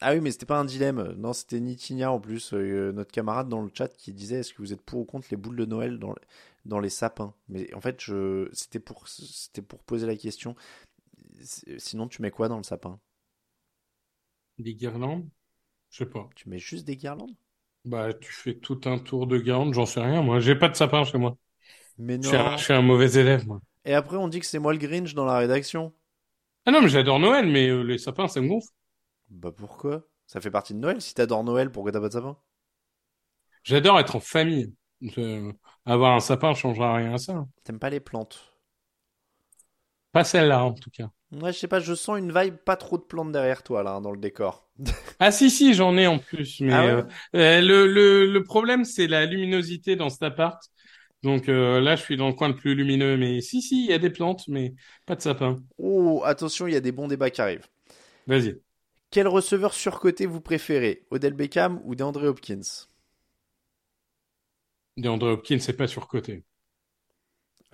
[0.00, 1.14] Ah oui, mais c'était pas un dilemme.
[1.16, 4.58] Non, c'était Nitinia en plus, euh, notre camarade dans le chat qui disait est-ce que
[4.62, 6.14] vous êtes pour ou contre les boules de Noël dans,
[6.64, 7.34] dans les sapins?
[7.48, 8.48] Mais en fait, je...
[8.52, 9.06] c'était pour...
[9.08, 10.56] c'était pour poser la question.
[11.78, 12.98] Sinon, tu mets quoi dans le sapin?
[14.58, 15.28] Des guirlandes?
[15.90, 16.30] Je sais pas.
[16.36, 17.34] Tu mets juste des guirlandes?
[17.84, 20.38] Bah, tu fais tout un tour de guirlande, j'en sais rien, moi.
[20.40, 21.36] J'ai pas de sapin chez moi.
[21.98, 22.58] Mais Je suis un, non.
[22.58, 23.60] je suis un mauvais élève, moi.
[23.84, 25.92] Et après, on dit que c'est moi le Grinch dans la rédaction.
[26.66, 28.68] Ah non, mais j'adore Noël, mais euh, les sapins, ça me gonfle.
[29.30, 30.06] Bah pourquoi?
[30.28, 31.02] Ça fait partie de Noël.
[31.02, 32.38] Si t'adores Noël, pourquoi t'as pas de sapin?
[33.64, 34.74] J'adore être en famille.
[35.84, 37.44] Avoir un sapin changera rien à ça.
[37.64, 38.54] T'aimes pas les plantes?
[40.12, 41.10] Pas celle-là, en tout cas.
[41.32, 43.92] Ouais, je sais pas, je sens une vibe pas trop de plantes derrière toi, là,
[43.94, 44.68] hein, dans le décor.
[45.18, 46.96] Ah si, si, j'en ai en plus, mais Ah ouais?
[46.96, 47.02] euh,
[47.36, 50.60] euh, le, le, le problème, c'est la luminosité dans cet appart.
[51.22, 53.90] Donc euh, là, je suis dans le coin le plus lumineux, mais si, si, il
[53.90, 54.74] y a des plantes, mais
[55.06, 55.62] pas de sapin.
[55.78, 57.68] Oh, attention, il y a des bons débats qui arrivent.
[58.26, 58.60] Vas-y.
[59.12, 62.88] Quel receveur surcoté vous préférez Odell Beckham ou DeAndre Hopkins?
[64.96, 66.46] DeAndre Hopkins, c'est pas surcoté.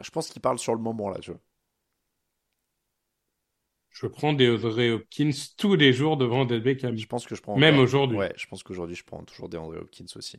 [0.01, 1.41] Je pense qu'il parle sur le moment, là, tu vois.
[3.91, 6.97] Je prends DeAndre Hopkins tous les jours devant Odell Beckham.
[6.97, 8.19] Je pense que je prends Même encore- aujourd'hui.
[8.19, 10.39] Ouais, je pense qu'aujourd'hui, je prends toujours DeAndre Hopkins aussi.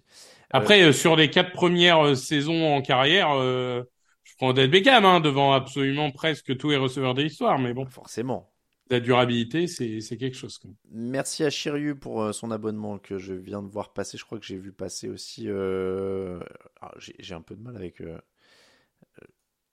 [0.52, 3.84] Après, euh, sur les quatre premières euh, saisons en carrière, euh,
[4.24, 7.60] je prends Odell Beckham hein, devant absolument presque tous les receveurs de l'histoire.
[7.60, 8.50] Mais bon, Forcément.
[8.90, 10.58] la durabilité, c'est quelque chose.
[10.58, 10.72] Quoi.
[10.92, 14.18] Merci à Shiryu pour euh, son abonnement que je viens de voir passer.
[14.18, 15.46] Je crois que j'ai vu passer aussi.
[15.48, 16.40] euh,
[16.80, 18.20] ah, j'ai un peu de mal avec, euh, euh,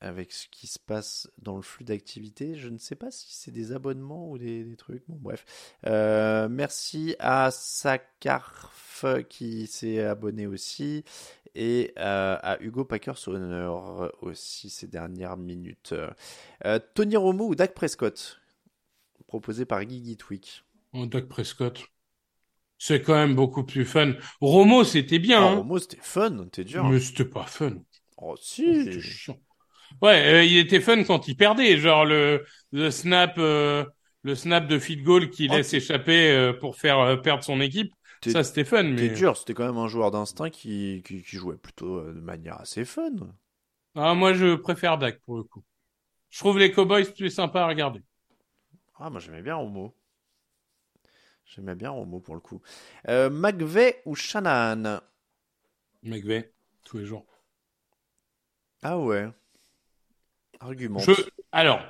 [0.07, 2.55] avec ce qui se passe dans le flux d'activité.
[2.57, 5.03] Je ne sais pas si c'est des abonnements ou des, des trucs.
[5.09, 5.45] Bon, bref.
[5.87, 11.05] Euh, merci à Sakarf qui s'est abonné aussi.
[11.55, 15.95] Et euh, à Hugo Packers Honor aussi ces dernières minutes.
[16.65, 18.41] Euh, Tony Romo ou Dak Prescott?
[19.27, 20.65] Proposé par Guigui Tweak.
[20.93, 21.85] Oh, Dak Prescott.
[22.79, 24.15] C'est quand même beaucoup plus fun.
[24.41, 26.85] Romo, c'était bien, Oh, hein, Romo, c'était fun, t'es dur.
[26.85, 27.73] mais c'était pas fun.
[28.19, 28.85] Oh, Oh, si.
[28.85, 29.39] c'était chiant.
[30.03, 33.85] Ouais, euh, il était fun quand il perdait, genre le, le snap, euh,
[34.23, 37.93] le snap de field goal qu'il Oh, laisse échapper euh, pour faire perdre son équipe.
[38.23, 41.57] Ça, c'était fun, mais dur, c'était quand même un joueur d'instinct qui, qui, qui jouait
[41.57, 43.13] plutôt de manière assez fun.
[43.95, 45.65] ah, moi, je préfère Dak pour le coup.
[46.31, 48.03] Je trouve les Cowboys plus sympas à regarder.
[48.99, 49.95] Ah, moi j'aimais bien Romo.
[51.47, 52.61] J'aimais bien Romo pour le coup.
[53.09, 55.01] McVeigh ou Shanahan?
[56.03, 57.27] McVay, tous les jours.
[58.83, 59.31] Ah ouais.
[60.61, 60.99] Argument.
[61.01, 61.13] Je,
[61.53, 61.81] alors,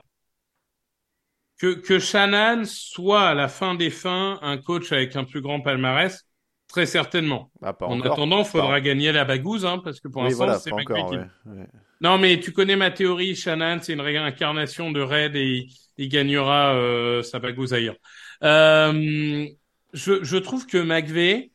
[1.59, 5.61] que, que Shannon soit à la fin des fins un coach avec un plus grand
[5.61, 6.25] palmarès,
[6.69, 7.51] très certainement.
[7.63, 8.13] Ah, en encore.
[8.13, 10.73] attendant, il faudra Pas- gagner la bagouze, hein, parce que pour oui, l'instant, voilà, c'est
[10.73, 11.11] encore.
[11.11, 11.67] ouais, ouais.
[12.01, 16.09] Non, mais tu connais ma théorie, Shannon, c'est une réincarnation de Red et il, il
[16.11, 17.97] gagnera euh, sa bagouze ailleurs.
[18.43, 19.47] Euh,
[19.95, 21.53] je, je trouve que McVeigh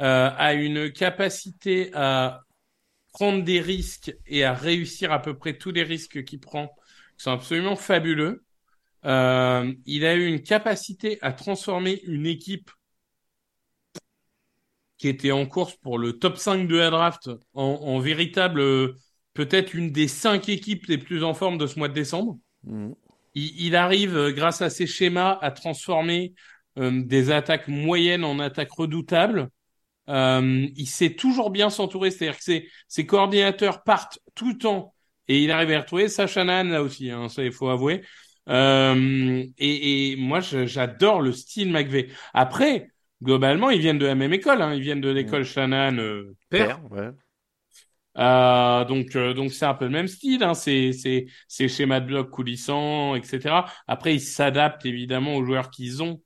[0.00, 2.40] euh, a une capacité à
[3.12, 6.68] prendre des risques et à réussir à peu près tous les risques qu'il prend,
[7.18, 8.44] qui sont absolument fabuleux.
[9.04, 12.70] Euh, il a eu une capacité à transformer une équipe
[14.98, 18.94] qui était en course pour le top 5 de la draft en, en véritable,
[19.34, 22.38] peut-être une des cinq équipes les plus en forme de ce mois de décembre.
[23.34, 26.34] Il, il arrive, euh, grâce à ses schémas, à transformer
[26.78, 29.48] euh, des attaques moyennes en attaques redoutables.
[30.08, 34.94] Euh, il sait toujours bien s'entourer, c'est-à-dire que ses, ses coordinateurs partent tout le temps
[35.28, 36.08] et il arrive à retrouver.
[36.08, 38.02] Ça, Shanahan, là aussi, hein, ça, il faut avouer.
[38.48, 42.08] Euh, et, et moi, j'adore le style McVeigh.
[42.34, 42.88] Après,
[43.22, 44.60] globalement, ils viennent de la même école.
[44.62, 46.80] Hein, ils viennent de l'école Shanahan euh, père.
[46.80, 47.10] Père, ouais.
[48.18, 51.98] Euh, donc, euh, donc c'est un peu le même style, hein, c'est, c'est, c'est schéma
[52.00, 53.64] de bloc coulissant, etc.
[53.86, 56.20] Après, ils s'adaptent évidemment aux joueurs qu'ils ont.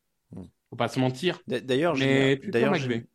[0.77, 1.41] Faut pas se mentir.
[1.49, 1.95] D'ailleurs,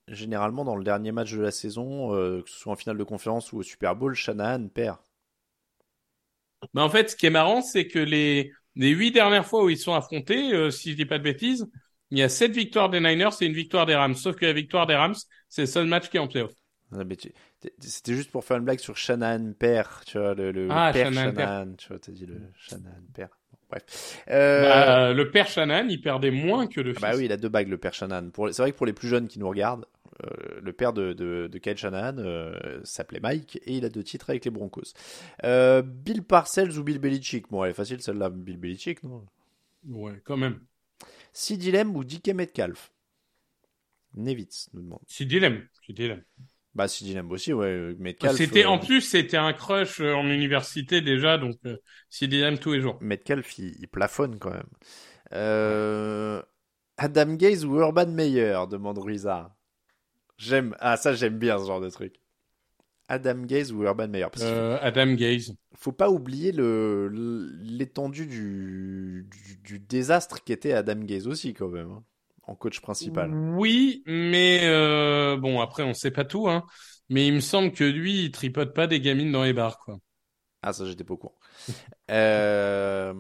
[0.08, 3.04] généralement dans le dernier match de la saison, euh, que ce soit en finale de
[3.04, 4.98] conférence ou au Super Bowl, Shanahan perd.
[6.74, 9.70] Mais en fait, ce qui est marrant, c'est que les, les huit dernières fois où
[9.70, 11.68] ils sont affrontés, euh, si je dis pas de bêtises,
[12.12, 14.16] il y a sept victoires des Niners et une victoire des Rams.
[14.16, 15.16] Sauf que la victoire des Rams,
[15.50, 16.52] c'est le seul match qui est en playoff.
[16.94, 17.04] Ah,
[17.80, 21.14] C'était juste pour faire une blague sur Shanahan père, tu vois, le, le Ah, père
[21.14, 23.30] Shanahan Shanahan, tu vois, t'as dit le Shanahan père.
[23.72, 24.24] Bref.
[24.30, 27.02] Euh, Bah, le père Shannon, il perdait moins que le ah fils.
[27.02, 28.30] bah oui, il a deux bagues, le père Shanahan.
[28.32, 29.86] Pour C'est vrai que pour les plus jeunes qui nous regardent,
[30.26, 34.04] euh, le père de, de, de Kyle Shanahan euh, s'appelait Mike et il a deux
[34.04, 34.94] titres avec les Broncos.
[35.44, 37.50] Euh, Bill Parcells ou Bill Belichick?
[37.50, 39.26] Bon, elle est facile celle-là, Bill Belichick, non?
[39.88, 40.66] Ouais, quand même.
[41.34, 42.92] Sid Dilem ou DK Metcalf?
[44.16, 45.04] Nevitz nous demande.
[45.08, 45.68] C'est dilemme.
[46.74, 47.96] Bah, Sid Dilem aussi, ouais.
[48.00, 48.38] Metcalf.
[48.38, 51.78] C'était euh, en plus, c'était un crush euh, en université déjà, donc euh,
[52.62, 52.98] tous les jours.
[53.02, 54.70] Metcalf, il, il plafonne quand même.
[55.34, 56.42] Euh,
[56.98, 59.56] Adam Gaze ou Urban Meyer demande Ruiza.
[60.38, 60.76] J'aime.
[60.80, 62.16] Ah, ça, j'aime bien ce genre de truc.
[63.08, 65.54] Adam Gaze ou Urban Meyer Parce Euh, Adam Gaze.
[65.76, 67.10] faut pas oublier le
[67.62, 72.04] l'étendue du, du, du désastre qu'était Adam Gaze aussi, quand même, hein,
[72.52, 73.32] en coach principal.
[73.32, 76.64] Oui, mais euh, bon, après, on sait pas tout, hein.
[77.10, 79.98] Mais il me semble que lui, il tripote pas des gamines dans les bars, quoi.
[80.62, 81.38] Ah, ça, j'étais pas au courant.
[82.12, 83.14] Euh,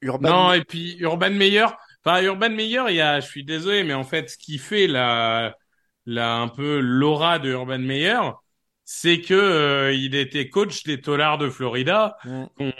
[0.00, 0.28] Urban.
[0.30, 1.66] Non, et puis Urban Meyer,
[2.04, 4.86] enfin Urban Meyer, il y a, je suis désolé, mais en fait, ce qui fait
[4.86, 5.54] la,
[6.06, 8.18] la un peu l'aura de Urban Meyer,
[8.84, 12.46] c'est que euh, il était coach des Tolards de Florida, Mm.
[12.56, 12.72] qu'on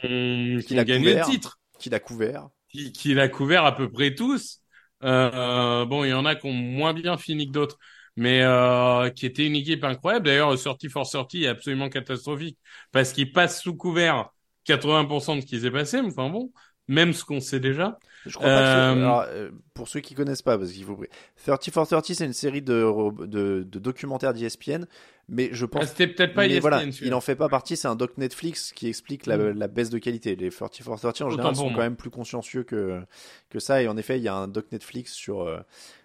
[0.65, 1.27] Qu'il qui a a gagné couvert.
[1.27, 2.49] le titre, qu'il a couvert.
[2.69, 4.62] qui, qu'il a couvert à peu près tous.
[5.05, 7.79] Euh, bon, il y en a qui ont moins bien fini que d'autres,
[8.17, 10.27] mais euh, qui était une équipe incroyable.
[10.27, 12.59] D'ailleurs, sortie for sortie est absolument catastrophique
[12.93, 14.31] parce qu'ils passent sous couvert
[14.65, 16.01] 80% de ce qui s'est passé.
[16.03, 16.53] Mais enfin bon,
[16.88, 17.99] même ce qu'on sait déjà.
[18.27, 20.85] Je crois pas que ce- Euh, alors, euh, pour ceux qui connaissent pas, parce qu'il
[20.85, 20.99] faut.
[21.45, 24.85] 30 for 30, c'est une série de, de, de documentaires d'ESPN,
[25.29, 25.83] mais je pense.
[25.83, 28.17] Ah, c'était peut-être pas mais ESPN, voilà, il en fait pas partie, c'est un doc
[28.19, 29.59] Netflix qui explique la, Mm.
[29.59, 30.37] la baisse de qualité.
[30.37, 31.75] Les 30 for 30 en Autant général pour sont moi.
[31.77, 33.01] quand même plus consciencieux que,
[33.51, 35.59] que ça, et en effet, il y a un doc Netflix sur, euh,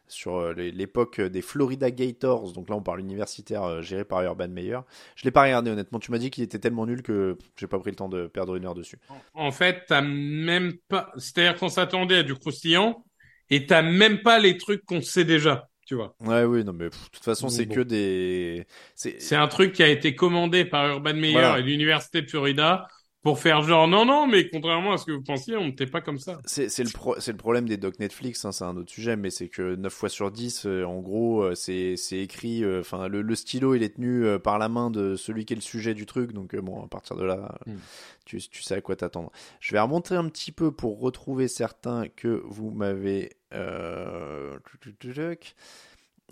[0.08, 4.48] sur euh, l'époque des Florida Gators, donc là on parle universitaire euh, géré par Urban
[4.48, 4.80] Meyer.
[5.16, 7.80] Je l'ai pas regardé honnêtement, tu m'as dit qu'il était tellement nul que j'ai pas
[7.80, 8.98] pris le temps de perdre une heure dessus.
[9.34, 13.04] En fait, t'as même pas, c'est-à-dire qu'on s'attendait à du croustillant
[13.50, 16.16] et t'as même pas les trucs qu'on sait déjà, tu vois.
[16.20, 17.76] Ouais, oui, non, mais de toute façon, c'est bon.
[17.76, 18.66] que des.
[18.96, 21.60] C'est C'est un truc qui a été commandé par Urban Meyer Voilà.
[21.60, 22.88] et l'université de Florida
[23.28, 26.00] pour faire genre non non mais contrairement à ce que vous pensiez on n'était pas
[26.00, 26.40] comme ça.
[26.46, 29.50] C'est le, pro- le problème des docs Netflix, hein, c'est un autre sujet, mais c'est
[29.50, 33.36] que 9 fois sur 10, euh, en gros, euh, c'est écrit, euh, enfin, le, le
[33.36, 36.32] stylo, il est tenu par la main de celui qui est le sujet du truc,
[36.32, 37.78] donc bon, à partir de là, euh, Mm.
[38.26, 39.30] tu, tu sais à quoi t'attendre.
[39.60, 43.34] Je vais remonter un petit peu pour retrouver certains que vous m'avez...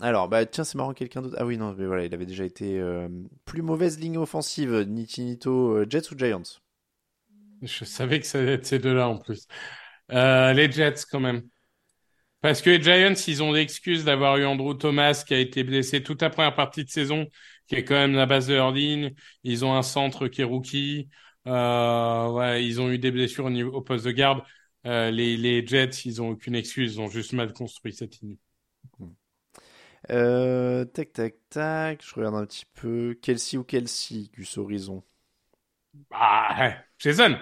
[0.00, 1.36] Alors, bah tiens, c'est marrant, quelqu'un d'autre.
[1.38, 2.78] Ah oui, non, mais voilà, il avait déjà été...
[3.44, 6.42] Plus mauvaise ligne offensive, Niti Nito, euh, Jets ou Giants?
[7.62, 9.46] Je savais que ça allait être ces deux-là en plus.
[10.12, 11.42] Euh, les Jets quand même.
[12.40, 16.02] Parce que les Giants, ils ont l'excuse d'avoir eu Andrew Thomas qui a été blessé
[16.02, 17.26] toute la première partie de saison,
[17.66, 19.14] qui est quand même la base de leur ligne.
[19.42, 21.08] Ils ont un centre qui est rookie.
[21.46, 24.42] Euh, ils ont eu des blessures au, poste de garde.
[24.86, 28.36] Euh, les, Jets, ils ont aucune excuse, ils ont juste mal construit cette ligne.
[30.08, 32.04] Tac, tac, tac.
[32.04, 33.18] Je regarde un petit peu.
[33.20, 35.02] Kelsey ou Kelsey, Gus Horizon?
[36.10, 37.36] Ah, ouais, Jason,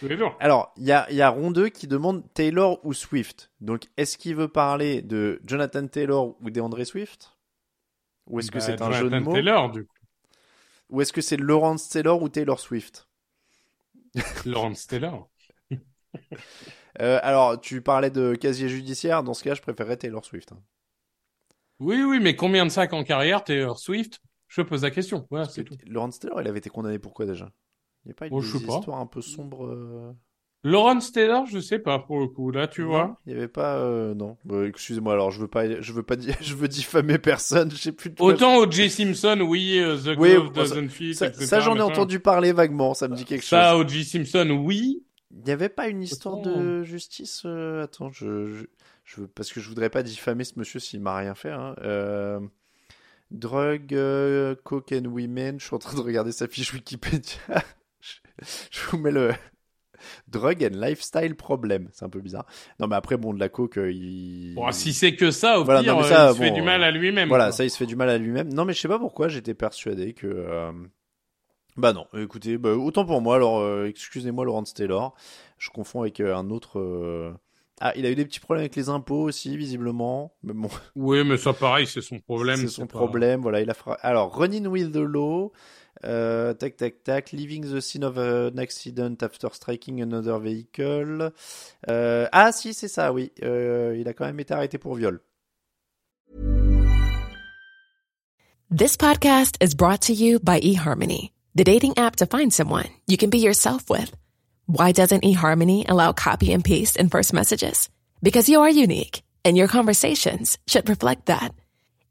[0.00, 0.36] tous les jours.
[0.40, 3.50] Alors, il y a, il y a Rondeux qui demande Taylor ou Swift.
[3.60, 7.36] Donc, est-ce qu'il veut parler de Jonathan Taylor ou DeAndre Swift?
[8.26, 9.32] Ou est-ce que Bah, c'est un jeu de mots?
[9.32, 9.94] Taylor, du coup.
[10.90, 13.08] Ou est-ce que c'est Lawrence Taylor ou Taylor Swift?
[14.46, 15.28] Lawrence Taylor.
[17.00, 19.22] Euh, Alors, tu parlais de casier judiciaire.
[19.22, 20.50] Dans ce cas, je préférerais Taylor Swift.
[20.52, 20.60] hein.
[21.78, 24.20] Oui, oui, mais combien de sacs en carrière, Taylor Swift?
[24.48, 25.26] Je pose la question.
[25.48, 25.76] C'est tout.
[25.86, 27.50] Lawrence Taylor, il avait été condamné pour quoi déjà?
[28.04, 28.78] Il n'y a pas eu Oh, je des sais pas.
[28.78, 30.12] histoires un peu sombres euh,
[30.62, 32.50] Lawrence Taylor, je sais pas pour le coup.
[32.50, 33.20] Là, tu non vois.
[33.26, 33.76] Il n'y avait pas.
[33.78, 34.36] euh, non.
[34.44, 37.70] Bah, Excusez-moi, alors je veux pas, je veux pas dire, je veux diffamer personne.
[37.70, 38.10] Je sais plus.
[38.10, 38.90] de Autant O.J.
[38.90, 42.20] Simpson, oui, euh, The Oui, Glove bon, ça- doesn't fit, Ça, ça, j'en ai entendu
[42.20, 42.92] parler vaguement.
[42.94, 43.80] Ça me dit quelque Ça, chose.
[43.86, 44.04] O.J.
[44.04, 45.02] Simpson, oui.
[45.32, 48.64] Il n'y avait pas une histoire Autant- de justice euh, Attends, je,
[49.04, 51.52] je, parce que je voudrais pas diffamer ce monsieur s'il m'a rien fait.
[51.52, 51.74] Hein.
[51.82, 52.40] Euh,
[53.30, 53.96] drug,
[54.64, 55.60] coke and women.
[55.60, 57.38] Je suis en train de regarder sa fiche Wikipédia.
[58.70, 59.32] je, vous mets le
[60.28, 61.88] drug and lifestyle problem.
[61.92, 62.46] C'est un peu bizarre.
[62.78, 64.54] Non, mais après, bon, de la coke, euh, il.
[64.54, 66.62] Bon, si c'est que ça, au Voilà, pire, non, euh, ça, il se fait du
[66.62, 67.28] mal à lui-même.
[67.28, 67.52] Voilà, quoi.
[67.52, 68.52] ça, il se fait du mal à lui-même.
[68.52, 70.26] Non, mais je sais pas pourquoi, j'étais persuadé que.
[70.26, 70.72] euh,
[71.76, 75.14] Bah non, écoutez, bah, autant pour moi, alors euh, excusez-moi Laurence Taylor,
[75.58, 77.32] je confonds avec euh, un autre, euh,
[77.80, 80.32] Ah, il a eu des petits problèmes avec les impôts aussi, visiblement.
[80.42, 82.56] Mais bon, Oui, mais ça, pareil, c'est son problème.
[82.56, 83.40] c'est son pas- problème.
[83.42, 85.52] Voilà, il a fra- Alors, Running with the Law.
[86.04, 87.32] Euh, tac, tac, tac.
[87.32, 91.32] Leaving the scene of an accident after striking another vehicle.
[91.88, 93.32] Euh, ah, si, c'est ça, oui.
[93.42, 95.20] Euh, il a quand même été arrêté pour viol.
[98.70, 103.16] This podcast is brought to you by eHarmony, the dating app to find someone you
[103.16, 104.14] can be yourself with.
[104.66, 107.90] Why doesn't eHarmony allow copy and paste in first messages?
[108.22, 111.52] Because you are unique, and your conversations should reflect that.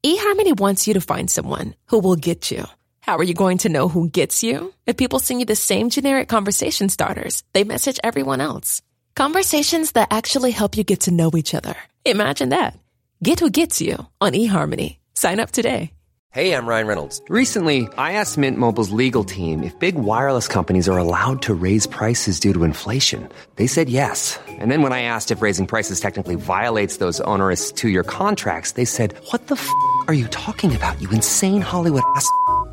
[0.04, 2.66] eHarmony wants you to find someone who will get you.
[3.10, 4.72] How are you going to know who gets you?
[4.86, 8.84] If people send you the same generic conversation starters, they message everyone else.
[9.16, 11.74] Conversations that actually help you get to know each other.
[12.06, 12.78] Imagine that.
[13.24, 14.98] Get who gets you on eHarmony.
[15.16, 15.90] Sign up today.
[16.32, 17.20] Hey, I'm Ryan Reynolds.
[17.30, 21.88] Recently, I asked Mint Mobile's legal team if big wireless companies are allowed to raise
[21.88, 23.28] prices due to inflation.
[23.56, 24.40] They said yes.
[24.48, 28.74] And then when I asked if raising prices technically violates those onerous two year contracts,
[28.74, 29.68] they said, What the f
[30.08, 32.30] are you talking about, you insane Hollywood ass?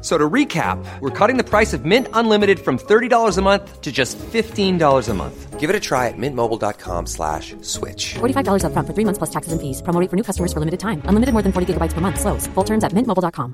[0.07, 3.90] So to recap, we're cutting the price of Mint Unlimited from $30 a month to
[3.90, 5.59] just $15 a month.
[5.59, 8.14] Give it a try at mintmobile.com slash switch.
[8.14, 9.83] $45 upfront for three months plus taxes and fees.
[9.83, 11.03] Promo rate for new customers for limited time.
[11.11, 12.21] Unlimited more than 40 gigabytes per month.
[12.21, 12.47] Slows.
[12.55, 13.53] Full terms at mintmobile.com.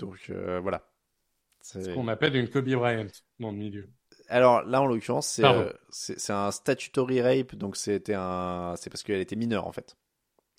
[0.00, 0.82] Donc, euh, voilà.
[1.60, 3.08] C'est- Ce qu'on appelle une Kobe Bryant
[3.40, 3.88] dans le milieu.
[4.28, 8.90] Alors là, en l'occurrence, c'est euh, c'est c'est un statutory rape, donc c'était un, c'est
[8.90, 9.96] parce qu'elle était mineure en fait.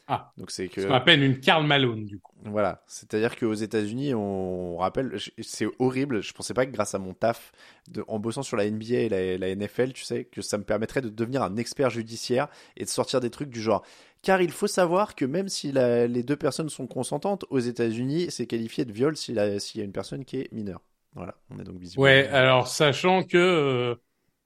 [0.09, 0.33] Ah.
[0.37, 2.33] Donc c'est que Ce qu'on appelle une Karl Malone, du coup.
[2.45, 6.23] voilà, c'est-à-dire qu'aux États-Unis, on rappelle, c'est horrible.
[6.23, 7.51] Je pensais pas que grâce à mon taf,
[7.89, 10.63] de, en bossant sur la NBA et la, la NFL, tu sais, que ça me
[10.63, 13.83] permettrait de devenir un expert judiciaire et de sortir des trucs du genre.
[14.21, 18.27] Car il faut savoir que même si la- les deux personnes sont consentantes, aux États-Unis,
[18.29, 20.81] c'est qualifié de viol s'il y a une personne qui est mineure.
[21.15, 22.05] Voilà, on est donc visiblement.
[22.05, 23.95] Ouais, alors sachant que euh,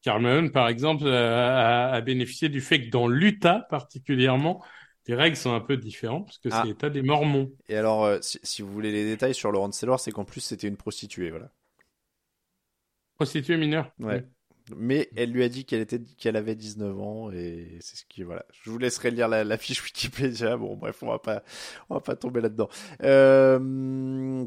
[0.05, 4.63] Malone, par exemple, a, a- a bénéficié du fait que dans l'Utah particulièrement,
[5.07, 6.61] les règles sont un peu différentes parce que Ah.
[6.61, 7.51] c'est l'État des Mormons.
[7.67, 10.41] Et alors, euh, si, si vous voulez les détails sur Laurent Saylor, c'est qu'en plus
[10.41, 11.51] c'était une prostituée, voilà.
[13.15, 13.91] Prostituée mineure.
[13.99, 14.25] Ouais.
[14.77, 18.23] Mais elle lui a dit qu'elle était, qu'elle avait 19 ans et c'est ce qui,
[18.23, 18.45] voilà.
[18.63, 20.55] Je vous laisserai lire la, la fiche Wikipédia.
[20.55, 21.43] Bon, bref, on va pas,
[21.89, 22.69] on va pas tomber là-dedans.
[23.03, 24.45] Euh...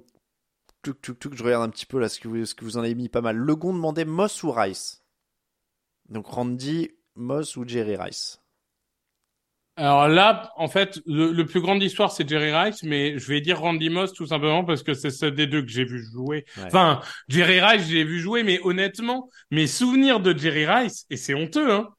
[0.85, 3.09] Je regarde un petit peu là ce que vous, ce que vous en avez mis
[3.09, 3.37] pas mal.
[3.37, 5.03] Legon demandait Moss ou Rice?
[6.09, 8.41] Donc Randy, Moss ou Jerry Rice?
[9.79, 13.43] Alors là, en fait, le, le plus grand d'histoire, c'est Jerry Rice, mais je vais
[13.43, 16.47] dire Randy Moss tout simplement parce que c'est ce des deux que j'ai vu jouer.
[16.57, 16.73] Ouais.
[16.73, 21.35] Enfin, Jerry Rice, j'ai vu jouer, mais honnêtement, mes souvenirs de Jerry Rice, et c'est
[21.35, 21.91] honteux, hein,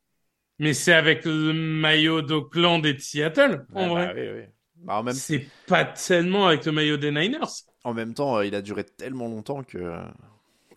[0.60, 4.08] mais c'est avec le maillot d'Oakland et de Seattle, en Ouais, vrai.
[4.08, 4.44] bah oui, oui.
[4.76, 7.64] Bah, en même C'est pas tellement avec le maillot des Niners.
[7.84, 9.78] En même temps, euh, il a duré tellement longtemps que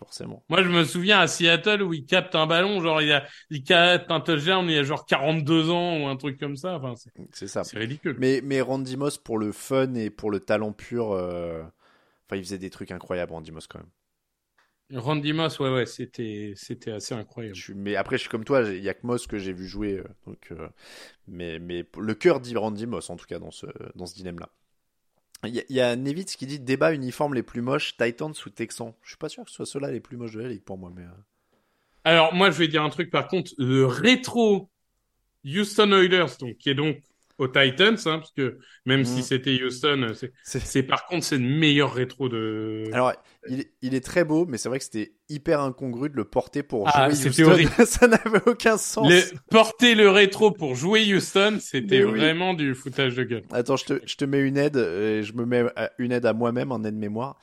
[0.01, 0.43] forcément.
[0.49, 3.63] Moi, je me souviens à Seattle où il capte un ballon, genre il a, il
[3.63, 6.77] capte un touchdown, il a genre 42 ans ou un truc comme ça.
[6.77, 6.95] Enfin,
[7.33, 7.63] c'est, ça.
[7.63, 8.17] c'est ridicule.
[8.19, 11.63] Mais, mais Randy Moss, pour le fun et pour le talent pur, euh,
[12.27, 13.91] enfin, il faisait des trucs incroyables, Randy Moss, quand même.
[14.93, 17.55] Randy Moss, ouais, ouais, c'était, c'était assez incroyable.
[17.55, 19.67] Je mais après, je suis comme toi, il y a que Moss que j'ai vu
[19.69, 19.99] jouer.
[19.99, 20.69] euh, donc, euh,
[21.29, 24.51] mais, mais le cœur dit Randy Moss, en tout cas, dans ce, dans ce dilemme-là.
[25.45, 28.95] Il y, a- Nevitz qui dit débat uniforme les plus moches, Titans ou Texans.
[29.03, 30.79] Je suis pas sûr que ce soit ceux-là les plus moches de la ligue pour
[30.79, 31.03] moi, mais.
[31.03, 31.11] euh,
[32.05, 34.71] Alors, moi, je vais dire un truc, par contre, le rétro
[35.45, 36.99] Houston Oilers, donc, qui est donc
[37.41, 39.07] aux Titans, hein, parce que même Mhm.
[39.07, 42.85] si c'était Houston, c'est, c'est- par contre, c'est le meilleur rétro de...
[42.93, 43.13] Alors,
[43.49, 46.25] il, est- il est très beau, mais c'est vrai que c'était hyper incongru de le
[46.25, 47.45] porter pour Ah, jouer Houston.
[47.51, 47.71] horrible.
[47.87, 49.09] Ça n'avait aucun sens.
[49.11, 52.11] Le- porter le rétro pour jouer Houston, c'était oui.
[52.19, 53.43] vraiment du foutage de gueule.
[53.53, 55.65] Attends, je te, je te mets une aide, euh, je me mets
[55.99, 57.39] une aide à moi-même, un aide-mémoire.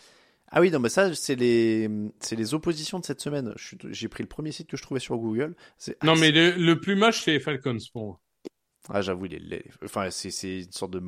[0.49, 1.89] Ah oui, non, mais ça, c'est les,
[2.21, 3.53] c'est les oppositions de cette semaine.
[3.89, 5.55] J'ai pris le premier site que je trouvais sur Google.
[6.03, 8.21] Non, mais le, le plus moche, c'est les Falcons pour moi.
[8.89, 9.63] Ah, j'avoue, laid.
[9.83, 11.01] Enfin, c'est, c'est une sorte de.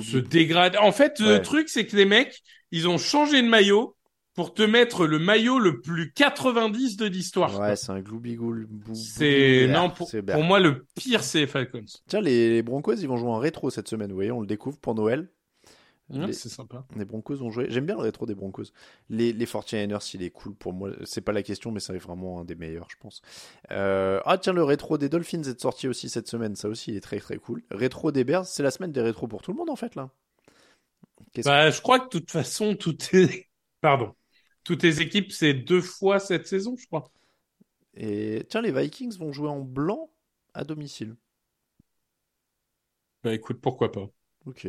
[0.00, 0.76] Se dégrade.
[0.76, 3.96] En fait, le truc, c'est que les mecs, ils ont changé de maillot
[4.34, 7.58] pour te mettre le maillot le plus 90 de l'histoire.
[7.58, 8.68] Ouais, c'est un gloubi-goul.
[8.94, 11.84] C'est non pour, pour moi le pire c'est les Falcons.
[12.06, 14.10] Tiens, les, les Broncos, ils vont jouer en rétro cette semaine.
[14.10, 15.28] Vous voyez, on le découvre pour Noël.
[16.10, 16.84] Ouais, Les- C'est sympa.
[16.94, 17.66] Les Broncos ont joué.
[17.68, 18.64] J'aime bien le rétro des Broncos.
[19.10, 20.90] Les, les 49ers, il est cool pour moi.
[21.04, 23.22] C'est pas la question, mais c'est vraiment un des meilleurs, je pense.
[23.72, 26.54] Euh, Ah, tiens, le rétro des Dolphins est sorti aussi cette semaine.
[26.56, 27.62] Ça aussi, il est très très cool.
[27.72, 30.10] Rétro des Bears, c'est la semaine des rétros pour tout le monde, en fait, là.
[31.44, 33.48] Bah, je crois que de toute façon toutes les
[33.80, 34.14] pardon
[34.64, 37.10] toutes les équipes c'est deux fois cette saison, je crois.
[37.96, 40.10] Et tiens, les Vikings vont jouer en blanc
[40.54, 41.16] à domicile.
[43.22, 44.08] Bah écoute pourquoi pas.
[44.46, 44.66] Ok.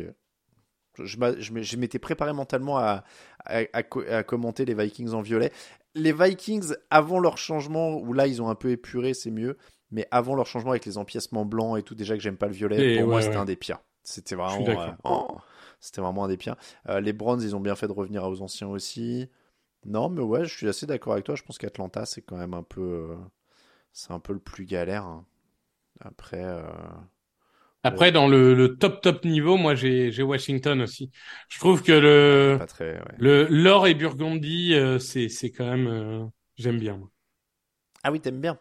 [1.04, 3.04] Je, m'étais préparé mentalement à,
[3.44, 5.52] à, à co- à commenter les Vikings en violet.
[5.94, 9.56] les Vikings, avant leur changement, où là ils ont un peu épuré, c'est mieux.
[9.90, 12.52] Mais avant leur changement avec les empiècements blancs et tout, déjà que j'aime pas le
[12.52, 13.38] violet, Et pour moi c'était ouais.
[13.38, 13.80] un des pires.
[14.02, 14.80] C'était vraiment.
[14.80, 15.26] euh, oh,
[15.80, 16.56] c'était vraiment un des pires.
[16.88, 19.28] Euh, les Browns, ils ont bien fait de revenir aux anciens aussi.
[19.84, 21.34] Non, mais ouais, je suis assez d'accord avec toi.
[21.36, 22.80] Je pense qu'Atlanta, c'est quand même un peu.
[22.82, 23.16] euh,
[23.92, 25.04] c'est un peu le plus galère.
[25.06, 25.26] hein.
[26.00, 26.42] Après.
[27.82, 31.10] Après, dans le, le top top niveau, moi j'ai Washington aussi.
[31.48, 32.94] Je trouve que le pas très.
[32.98, 33.18] ouais.
[33.18, 36.24] le l'or et Burgundy, euh, c'est c'est quand même euh,
[36.56, 36.96] j'aime bien.
[36.96, 37.08] moi.
[38.02, 38.58] Ah oui, t'aimes bien.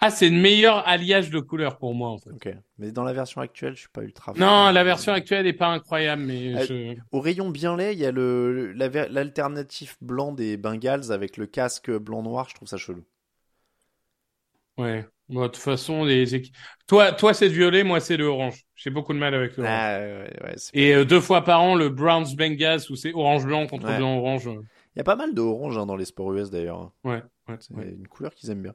[0.00, 2.30] Ah, c'est le meilleur alliage de couleurs pour moi en fait.
[2.30, 2.48] Ok.
[2.78, 4.34] Mais dans la version actuelle, je suis pas ultra.
[4.34, 4.72] Non, fan.
[4.72, 6.96] la version actuelle est pas incroyable, mais Euh, je...
[7.12, 11.36] Au rayon bien laid, il y a le la ver- l'alternatif blanc des Bengals avec
[11.36, 12.48] le casque blanc-noir.
[12.48, 13.04] Je trouve ça chelou.
[14.78, 15.04] Ouais.
[15.28, 16.24] Bon, de toute façon, les.
[16.88, 18.64] Toi, toi c'est le violet, moi c'est le orange.
[18.74, 19.64] J'ai beaucoup de mal avec le.
[19.64, 23.44] Ah, ouais, ouais, Et euh, deux fois par an, le Browns Bengals où c'est orange
[23.46, 23.96] blanc contre Ouais.
[23.98, 24.48] blanc orange.
[24.96, 26.90] Il y a pas mal de orange hein, dans les sports US d'ailleurs.
[27.04, 27.22] Ouais,
[27.60, 28.74] C'est une couleur qu'ils aiment bien.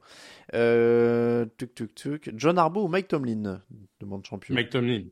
[0.54, 2.30] Euh, tuc, tuc, tuc.
[2.36, 3.62] John Harbaugh ou Mike Tomlin
[4.00, 4.54] Demande champion.
[4.54, 5.10] Mike Tomlin.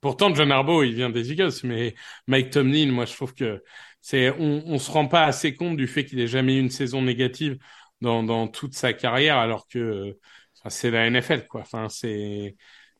[0.00, 1.94] Pourtant, John Harbaugh, il vient des Eagles, mais
[2.26, 3.62] Mike Tomlin, moi, je trouve que
[4.02, 6.68] c'est, on, on se rend pas assez compte du fait qu'il ait jamais eu une
[6.70, 7.56] saison négative
[8.00, 10.18] dans, dans toute sa carrière, alors que
[10.58, 11.62] enfin, c'est la NFL, quoi.
[11.62, 12.56] Enfin, c'est,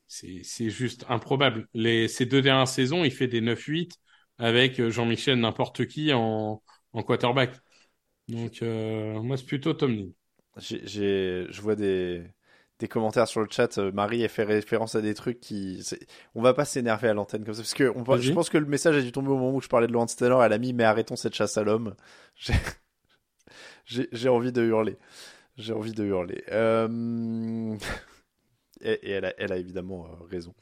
[0.07, 1.69] c'est, c'est juste improbable.
[1.75, 3.99] Les, ces deux dernières saisons, il fait des 9-8
[4.39, 7.55] avec euh, Jean-Michel n'importe qui en, en quarterback.
[8.29, 9.75] Donc, euh, moi, c'est plutôt.
[10.59, 12.23] J'ai, j'ai- je vois des,
[12.79, 13.79] des commentaires sur le chat.
[13.79, 15.83] euh, Marie elle fait référence à des trucs qui.
[16.35, 17.63] On va pas s'énerver à l'antenne comme ça.
[17.63, 19.69] Parce que on je pense que le message a dû tomber au moment où je
[19.69, 20.43] parlais de Lawrence Taylor.
[20.45, 21.95] Elle a mis Mais arrêtons cette chasse à l'homme.
[23.85, 24.97] J'ai, envie de hurler.
[25.57, 26.43] J'ai envie de hurler.
[26.51, 27.77] Euh,
[28.81, 30.55] Et, et elle, a, elle a évidemment euh, raison.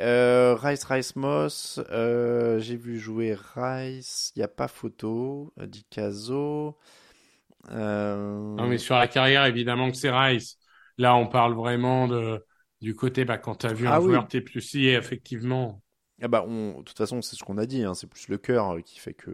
[0.00, 5.52] Euh, Rice Rice Moss, euh, j'ai vu jouer Rice, il n'y a pas photo.
[5.56, 6.78] Dicaso.
[7.70, 8.56] Euh...
[8.56, 10.58] Non, mais sur la carrière, évidemment que c'est Rice.
[10.98, 12.44] Là, on parle vraiment de,
[12.80, 14.06] du côté, bah, quand tu as vu Ah un oui.
[14.06, 15.82] joueur T plus I, effectivement.
[16.22, 18.38] Ah bah, on, de toute façon, c'est ce qu'on a dit, hein, c'est plus le
[18.38, 19.30] cœur euh, qui fait que.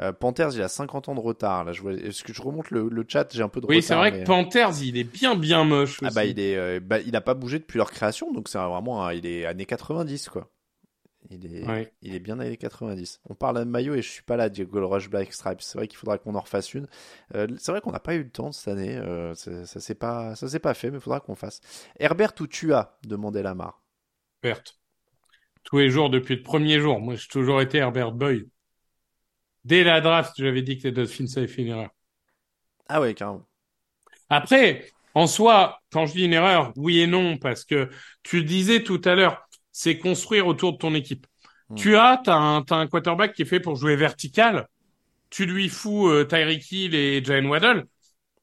[0.00, 1.64] Euh, Panthers, il a 50 ans de retard.
[1.64, 1.92] Là, je vois...
[1.92, 3.86] Est-ce que je remonte le, le chat J'ai un peu de Oui, retard.
[3.88, 5.98] c'est vrai mais- que Panthers, il est bien, bien moche.
[6.02, 6.14] Ah aussi.
[6.14, 9.10] bah, il est, euh, bah, il a pas bougé depuis leur création, donc c'est vraiment,
[9.10, 10.48] il est années 90 quoi.
[11.30, 11.92] Il est, Ouais.
[12.02, 13.20] il est bien années 90.
[13.28, 15.60] On parle de maillot et je suis pas là, Diego Rush Black Stripes.
[15.62, 16.86] C'est vrai qu'il faudra qu'on en refasse une.
[17.34, 18.96] Euh, c'est vrai qu'on n'a pas eu le temps cette année.
[18.96, 21.60] Euh, c'est- ça s'est pas, ça s'est pas fait, mais il faudra qu'on fasse.
[21.98, 23.82] Herbert ou Tua demandait Lamar.
[24.42, 24.62] Herbert.
[25.64, 27.00] Tous les jours, depuis le premier jour.
[27.00, 28.48] Moi, j'ai toujours été Herbert Boy.
[29.64, 31.90] Dès la draft, j'avais dit que les Dolphins avaient fait une erreur.
[32.88, 33.46] Ah ouais, carrément.
[34.28, 37.88] Après, en soi, quand je dis une erreur, oui et non, parce que
[38.22, 41.26] tu le disais tout à l'heure, c'est construire autour de ton équipe.
[41.68, 41.74] Hmm.
[41.76, 44.68] Tu as, t'as un, un quarterback qui est fait pour jouer vertical.
[45.30, 47.86] Tu lui fous euh, Tyreek Hill et Jalen Waddle.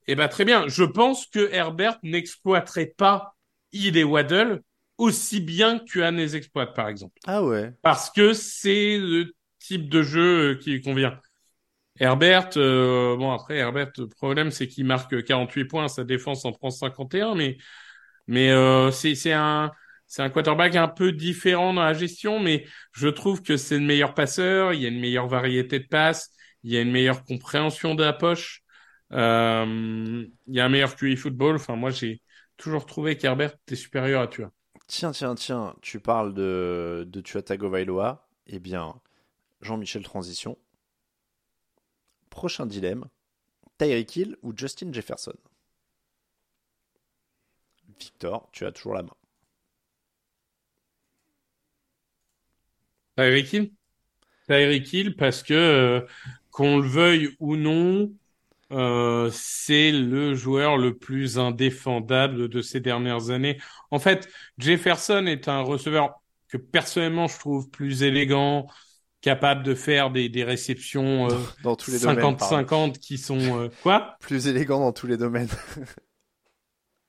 [0.08, 0.68] Eh ben, très bien.
[0.68, 3.36] Je pense que Herbert n'exploiterait pas
[3.72, 4.62] Hill et Waddle
[5.00, 7.74] aussi bien que Tuan les exploite, par exemple Ah ouais.
[7.82, 11.20] parce que c'est le type de jeu euh, qui lui convient.
[12.00, 16.54] Herbert, euh, bon après Herbert, le problème c'est qu'il marque 48 points, sa défense en
[16.54, 17.58] prend 51, mais
[18.28, 19.72] mais euh, c'est c'est un
[20.08, 23.86] c'est un quarterback un peu différent dans la gestion, mais je trouve que c'est le
[23.86, 26.32] meilleur passeur, il y a une meilleure variété de passes,
[26.64, 28.62] il y a une meilleure compréhension de la poche,
[29.14, 31.56] euh, il y a un meilleur QI football.
[31.56, 32.22] Enfin moi j'ai
[32.58, 34.52] toujours trouvé qu'Herbert était supérieur à Tua.
[34.90, 37.22] Tiens, tiens, tiens, tu parles de, de.
[38.48, 39.00] Eh bien,
[39.62, 40.58] Jean-Michel Transition.
[42.32, 43.06] Prochain dilemme.
[43.78, 45.36] Tyreek Hill ou Justin Jefferson?
[48.00, 49.16] Victor, tu as toujours la main.
[53.16, 53.72] Tyreek Hill?
[54.48, 56.08] Tyreek Hill parce que euh,
[56.50, 58.12] qu'on le veuille ou non,
[58.72, 63.58] euh, c'est le joueur le plus indéfendable de ces dernières années.
[63.92, 68.68] En fait, Jefferson est un receveur que personnellement je trouve plus élégant,
[69.22, 72.38] capable de faire des, des réceptions euh, Dans tous les domaines.
[72.38, 72.38] pardon.
[72.38, 74.16] 50-50 qui sont euh, quoi?
[74.22, 75.50] Plus élégant dans tous les domaines.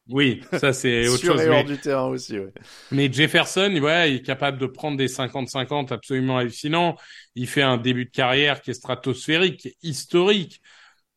[0.08, 1.42] Oui, ça c'est autre Sur chose.
[1.42, 2.52] et mais- du terrain aussi, ouais.
[2.90, 6.96] Mais Jefferson, ouais, il est capable de prendre des 50-50 absolument hallucinants.
[7.36, 10.60] Il fait un début de carrière qui est stratosphérique, historique.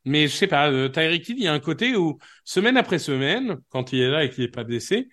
[0.06, 3.00] Mais je sais pas, euh, Tyreek Hill, il y a un côté où, semaine après
[3.00, 5.08] semaine, quand il est là et qu'il est pas blessé,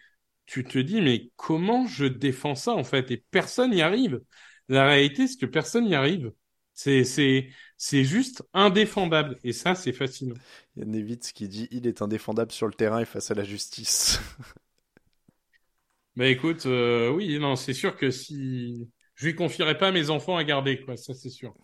[0.47, 3.11] tu te dis, mais comment je défends ça, en fait?
[3.13, 4.21] Et personne n'y arrive.
[4.69, 6.33] La réalité, c'est que personne n'y arrive.
[6.75, 9.39] C'est, c'est, c'est juste indéfendable.
[9.45, 10.35] Et ça, c'est fascinant.
[10.77, 13.35] Il y a Nevitz qui dit il est indéfendable sur le terrain et face à
[13.35, 14.21] la justice.
[16.17, 20.37] Bah écoute, euh, oui, non, c'est sûr que si je lui confierais pas mes enfants
[20.37, 21.55] à garder, quoi, ça c'est sûr.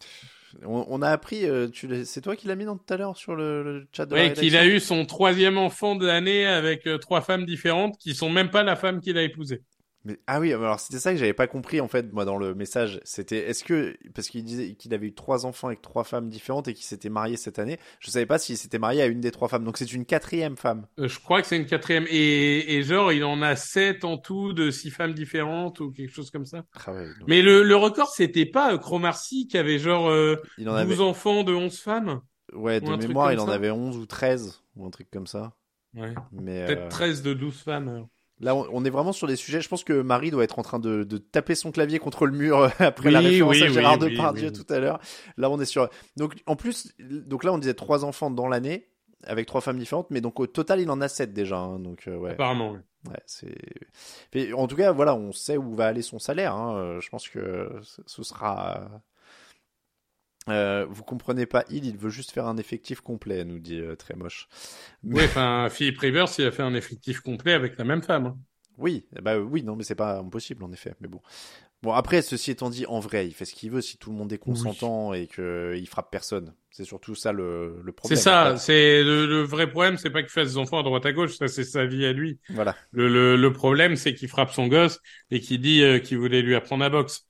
[0.64, 3.16] On, on a appris, euh, tu c'est toi qui l'as mis dans tout à l'heure
[3.16, 6.46] sur le, le chat de la Oui, qu'il a eu son troisième enfant de l'année
[6.46, 9.62] avec euh, trois femmes différentes qui sont même pas la femme qu'il a épousée.
[10.06, 12.54] Mais, ah oui, alors c'était ça que j'avais pas compris en fait moi dans le
[12.54, 13.00] message.
[13.02, 16.68] C'était est-ce que parce qu'il disait qu'il avait eu trois enfants avec trois femmes différentes
[16.68, 19.32] et qu'il s'était marié cette année, je savais pas s'il s'était marié à une des
[19.32, 19.64] trois femmes.
[19.64, 20.86] Donc c'est une quatrième femme.
[21.00, 22.06] Euh, je crois que c'est une quatrième.
[22.08, 26.12] Et, et genre, il en a sept en tout de six femmes différentes ou quelque
[26.12, 26.64] chose comme ça.
[26.86, 30.36] Ah ouais, donc, Mais le, le record, c'était pas euh, Cromarty qui avait genre euh,
[30.56, 32.20] il en 12 avait enfants de 11 femmes?
[32.52, 35.56] ouais ou de mémoire, il en avait 11 ou 13 ou un truc comme ça.
[35.94, 36.14] Ouais.
[36.36, 37.88] Peut-être euh, 13 de 12 femmes.
[37.88, 38.08] alors.
[38.40, 39.60] Là on, est vraiment sur des sujets.
[39.60, 42.32] Je pense que Marie doit être en train de, de taper son clavier contre le
[42.32, 45.00] mur euh, après la référence oui, à Gérard oui, Depardieu tout à l'heure.
[45.36, 48.88] Là on est sur donc en plus donc là on disait trois enfants dans l'année
[49.24, 51.56] avec trois femmes différentes, mais donc au total il en a sept déjà.
[51.58, 52.32] hein, donc euh, ouais.
[52.32, 52.72] Apparemment.
[52.72, 52.80] ouais.
[53.08, 54.52] Ouais, c'est.
[54.54, 56.54] En tout cas, voilà, on sait où va aller son salaire.
[56.54, 56.76] hein.
[56.76, 57.70] Euh, Je pense que
[58.06, 58.88] ce sera.
[60.48, 63.96] Euh, vous comprenez pas, il, il veut juste faire un effectif complet, nous dit euh,
[63.96, 64.48] très moche.
[65.04, 68.26] Oui, enfin, Philippe Rivers, il a fait un effectif complet avec la même femme.
[68.26, 68.38] hein.
[68.78, 70.94] Oui, bah oui, non, mais c'est pas impossible en effet.
[71.00, 71.20] Mais bon,
[71.82, 74.16] bon après, ceci étant dit, en vrai, il fait ce qu'il veut si tout le
[74.16, 76.54] monde est consentant et que il frappe personne.
[76.70, 78.16] C'est surtout ça le, le C'est problème.
[78.16, 78.56] ça.
[78.56, 81.12] Après, C'est le, le vrai problème, c'est pas qu'il fasse des enfants à droite à
[81.12, 81.36] gauche.
[81.36, 82.38] Ça, c'est sa vie à lui.
[82.48, 82.80] Voilà.
[82.92, 86.42] Le, le, le problème, c'est qu'il frappe son gosse et qu'il dit euh, qu'il voulait
[86.42, 87.28] lui apprendre à boxe.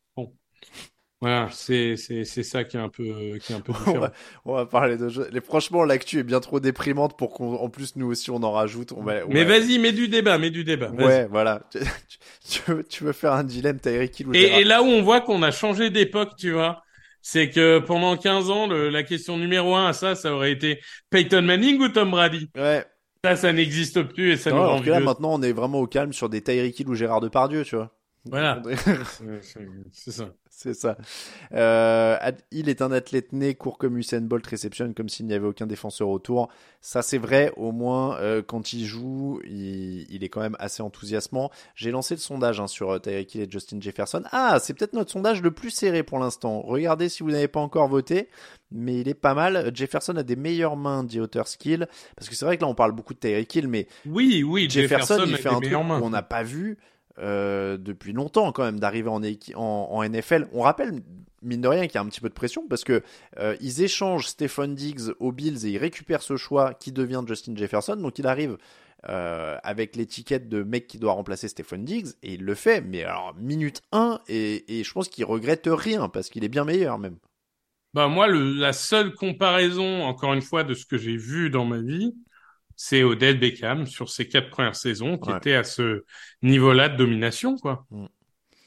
[1.23, 4.13] Voilà, c'est c'est c'est ça qui est un peu qui est un peu On va,
[4.45, 5.29] on va parler de jeux.
[5.33, 8.93] Les- Franchement, l'actu est bien trop déprimante pour qu'en plus nous aussi on en rajoute.
[8.93, 10.91] On va, on Mais va- vas-y, mets du débat, mets du débat.
[10.91, 11.63] Ouais, voilà.
[12.49, 15.03] Tu, veux, tu veux faire un dilemme, Eric Hill ou Et, et là où on
[15.03, 16.83] voit qu'on a changé d'époque, tu vois,
[17.23, 20.81] c'est que pendant 15 ans, le- la question numéro un à ça, ça aurait été
[21.11, 22.49] Peyton Manning ou Tom Brady?
[22.57, 22.85] Ouais.
[23.25, 25.87] Ça, ça n'existe plus et ça Non, nous rend là, maintenant, on est vraiment au
[25.89, 27.96] calme sur des Tyreek Hill ou Gérard Depardieu, tu vois.
[28.29, 28.63] Voilà.
[29.93, 30.29] C'est- ça.
[30.59, 30.97] C'est ça.
[31.53, 32.17] Euh,
[32.51, 35.67] il est un athlète né, court comme Usain Bolt, réceptionne comme s'il n'y avait aucun
[35.67, 36.49] défenseur autour.
[36.81, 37.53] Ça, c'est vrai.
[37.57, 41.51] Au moins, euh, quand il joue, il, il est quand même assez enthousiasmant.
[41.75, 44.23] J'ai lancé le sondage hein, sur euh, Tyreek Hill et Justin Jefferson.
[44.33, 46.63] Ah, c'est peut-être notre sondage le plus serré pour l'instant.
[46.63, 48.31] Regardez si vous n'avez pas encore voté,
[48.73, 49.71] mais il est pas mal.
[49.75, 51.87] Jefferson a des meilleures mains, dit Auteur Skill.
[52.17, 54.71] Parce que c'est vrai que là, on parle beaucoup de Tyreek Hill, mais Oui, oui,
[54.71, 55.71] Jefferson, il a fait un truc
[56.01, 56.79] qu'on n'a pas vu
[57.19, 60.49] euh, depuis longtemps quand même d'arriver en, NFL.
[60.53, 61.03] On rappelle
[61.43, 63.03] mine de rien qu'il y a un petit peu de pression parce que
[63.39, 67.57] euh, ils échangent Stephen Diggs aux Bills et ils récupèrent ce choix qui devient Justin
[67.57, 67.97] Jefferson.
[67.97, 68.59] Donc il arrive
[69.09, 72.83] euh, avec l'étiquette de mec qui doit remplacer Stephen Diggs et il le fait.
[72.83, 76.99] Mais alors minute 1 et, je pense qu'il regrette rien parce qu'il est bien meilleur
[76.99, 77.17] même.
[77.95, 81.79] Bah moi, la seule comparaison, encore une fois, de ce que j'ai vu dans ma
[81.79, 82.15] vie,
[82.77, 85.39] c'est Odell Beckham sur ses quatre premières saisons, qui Ouais.
[85.39, 86.05] était à ce
[86.43, 87.87] niveau-là de domination, quoi.
[87.91, 88.07] Mm.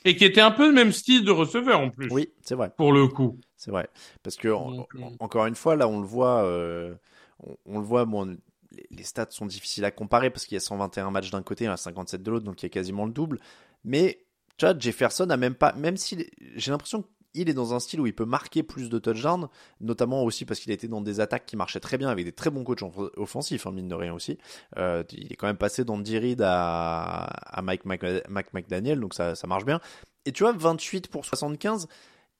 [0.05, 2.71] Et qui était un peu le même style de receveur en plus, Oui, c'est vrai.
[2.77, 3.37] pour le coup.
[3.57, 3.89] C'est vrai.
[4.23, 6.95] Parce que, Donc, euh, en- encore une fois, là, on le voit, euh,
[7.43, 8.37] on, on le voit, bon,
[8.71, 11.65] les, les stats sont difficiles à comparer parce qu'il y a 121 matchs d'un côté,
[11.65, 13.39] il y en a 57 de l'autre, donc il y a quasiment le double.
[13.83, 14.19] Mais,
[14.57, 17.03] tu vois, Jefferson a même pas, même si j'ai l'impression
[17.33, 19.47] qu'il est dans un style où il peut marquer plus de touchdowns,
[19.81, 22.31] notamment aussi parce qu'il a été dans des attaques qui marchaient très bien avec des
[22.31, 24.37] très bons coachs en- offensifs, hein, mine de rien aussi.
[24.77, 29.33] Euh, il est quand même passé d'Andy Reid à, à Mike, Mike McDaniel, donc ça,
[29.47, 29.79] marche bien.
[30.25, 31.87] Et tu vois, 28 pour 75,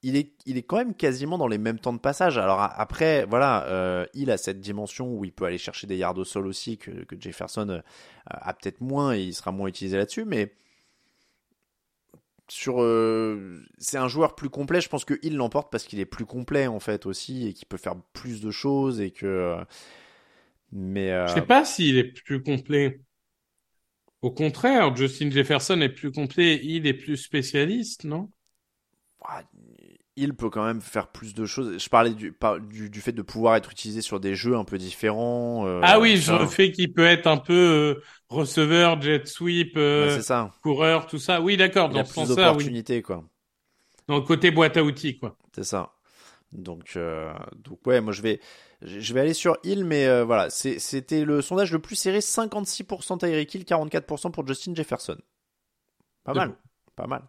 [0.02, 2.38] il est, il est quand même quasiment dans les mêmes temps de passage.
[2.38, 6.18] Alors après, voilà, euh, il a cette dimension où il peut aller chercher des yards
[6.18, 7.82] au sol aussi que, que Jefferson euh,
[8.26, 10.54] a peut-être moins et il sera moins utilisé là-dessus, mais
[12.52, 14.82] sur, euh, c'est un joueur plus complet.
[14.82, 17.68] Je pense que il l'emporte parce qu'il est plus complet en fait aussi et qu'il
[17.68, 19.26] peut faire plus de choses et que.
[19.26, 19.64] euh,
[20.72, 23.00] mais euh, Je sais pas s'il est plus complet.
[24.22, 28.32] Au contraire, Justin Jefferson est plus complet, il est plus spécialiste, non?
[30.20, 31.82] Il peut quand même faire plus de choses.
[31.82, 34.64] Je parlais du, par- du, du fait de pouvoir être utilisé sur des jeux un
[34.66, 35.66] peu différents.
[35.66, 40.20] euh, Ah oui, je fait qu'il peut être un peu euh, receveur, jet sweep, euh,
[40.22, 40.52] ça.
[40.62, 41.42] coureur, tout ça.
[41.42, 42.36] Oui, d'accord, dans a plus sens-là, oui.
[42.36, 43.24] d'opportunités, quoi.
[44.08, 45.36] Dans le côté boîte à outils, quoi.
[45.56, 45.94] C'est ça.
[46.52, 46.98] Donc,
[47.64, 48.40] donc ouais, moi je vais,
[48.82, 53.54] je vais aller sur Hill, mais voilà, c'était le sondage le plus serré, 56% Tyreek
[53.54, 55.18] Hill, 44% pour Justin Jefferson.
[56.24, 56.56] Pas mal.
[57.00, 57.24] Pas mal.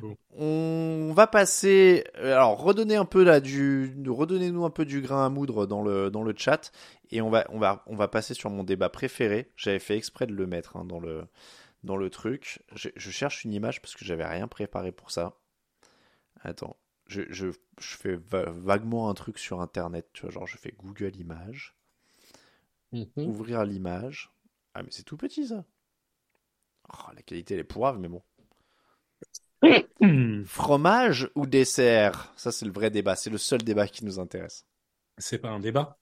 [0.00, 0.16] Beau.
[0.36, 5.26] On va passer, euh, alors redonner un peu là du, redonnez-nous un peu du grain
[5.26, 6.72] à moudre dans le dans le chat
[7.10, 9.50] et on va on va on va passer sur mon débat préféré.
[9.56, 11.26] J'avais fait exprès de le mettre hein, dans le
[11.84, 12.60] dans le truc.
[12.74, 15.36] Je, je cherche une image parce que j'avais rien préparé pour ça.
[16.42, 17.48] Attends, je, je,
[17.78, 21.76] je fais va- vaguement un truc sur internet, tu vois, genre je fais Google Images,
[22.92, 23.26] Mhm.
[23.26, 24.32] ouvrir l'image.
[24.74, 25.64] Ah mais c'est tout petit ça.
[26.92, 28.22] Oh, la qualité elle est pourrave mais bon.
[30.46, 32.32] Fromage ou dessert?
[32.36, 33.16] Ça, c'est le vrai débat.
[33.16, 34.66] C'est le seul débat qui nous intéresse.
[35.18, 35.98] C'est pas un débat.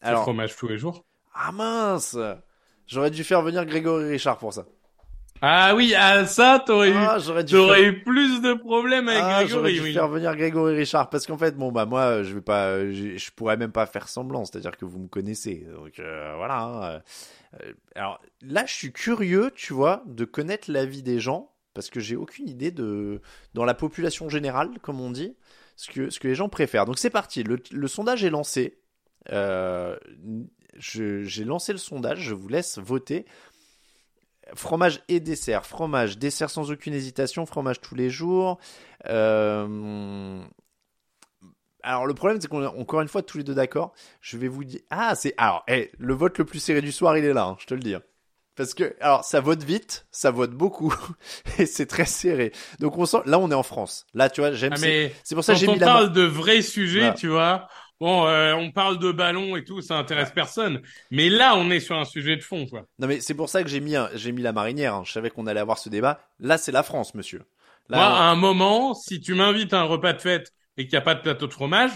[0.00, 1.04] Alors, fromage tous les jours.
[1.34, 2.16] ah mince
[2.88, 4.66] J'aurais dû faire venir Grégory Richard pour ça.
[5.40, 7.80] Ah oui, ah ça, t'aurais eu, Ah, j'aurais dû faire...
[7.82, 9.92] eu plus de problèmes avec Ah, j'aurais Grégory, dû oui.
[9.94, 13.30] faire venir Grégory Richard parce qu'en fait, bon bah moi, je vais pas, je, je
[13.32, 16.60] pourrais même pas faire semblant, c'est-à-dire que vous me connaissez, donc euh, voilà.
[16.62, 17.02] hein.
[17.60, 22.00] Euh, alors là, je suis curieux, tu vois, de connaître l'avis des gens parce que
[22.00, 23.20] j'ai aucune idée de
[23.54, 25.36] dans la population générale, comme on dit,
[25.76, 26.86] ce que ce que les gens préfèrent.
[26.86, 28.78] Donc c'est parti, le, sondage est lancé.
[29.30, 29.96] Euh,
[30.76, 33.26] j'ai lancé le sondage, je vous laisse voter.
[34.54, 35.64] Fromage et dessert.
[35.64, 38.58] Fromage, dessert sans aucune hésitation, fromage tous les jours.
[39.06, 40.42] Euh,
[41.82, 43.94] Alors le problème c'est qu'on est encore une fois tous les deux d'accord.
[44.20, 44.80] Je vais vous dire...
[44.90, 45.34] Ah c'est...
[45.38, 47.74] Alors, eh, le vote le plus serré du soir il est là, hein, je te
[47.74, 47.94] le dis.
[48.62, 50.94] Parce que, alors, ça vote vite, ça vote beaucoup,
[51.58, 52.52] et c'est très serré.
[52.80, 54.06] Donc on sent, là on est en France.
[54.14, 54.72] Là, tu vois, j'aime.
[54.74, 56.12] Ah, c'est- mais C'est pour ça que j'ai on mis la parle main.
[56.12, 57.14] de vrais sujets, Voilà.
[57.14, 57.68] tu vois,
[58.00, 60.80] bon, euh, on parle de ballon et tout, ça intéresse personne.
[61.10, 62.82] Mais là, on est sur un sujet de fond, quoi.
[62.98, 64.94] Non mais c'est pour ça que j'ai mis, j'ai mis la marinière.
[64.94, 65.02] hein.
[65.04, 66.20] Je savais qu'on allait avoir ce débat.
[66.38, 67.42] Là, c'est la France, monsieur.
[67.88, 70.84] Là, Moi, on- à un moment, si tu m'invites à un repas de fête et
[70.84, 71.90] qu'il n'y a pas de plateau de fromage,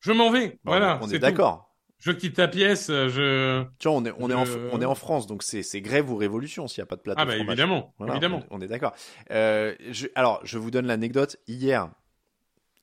[0.00, 0.48] je m'en vais.
[0.64, 1.67] Bon, voilà, on est d'accord.
[2.00, 3.64] Je quitte ta pièce, euh, je...
[3.82, 6.68] Vois, on est, on est, en, on est en France, donc c'est grève ou révolution
[6.68, 7.48] s'il n'y a pas de plateau Ah bah fromage.
[7.54, 8.44] évidemment, Voilà, évidemment.
[8.50, 8.94] On, on est d'accord.
[9.32, 9.74] Euh,
[10.14, 11.36] alors, je vous donne l'anecdote.
[11.48, 11.90] Hier,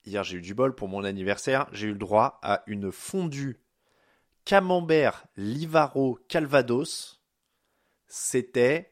[0.06, 1.68] hier j'ai eu du bol pour mon anniversaire.
[1.72, 3.62] J'ai eu le droit à une fondue
[4.44, 7.22] camembert Livaro Calvados.
[8.08, 8.92] C'était,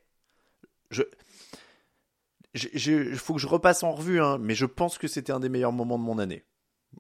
[0.90, 1.04] je,
[2.56, 5.50] il faut que je repasse en revue, hein, mais je pense que c'était un des
[5.50, 6.46] meilleurs moments de mon année.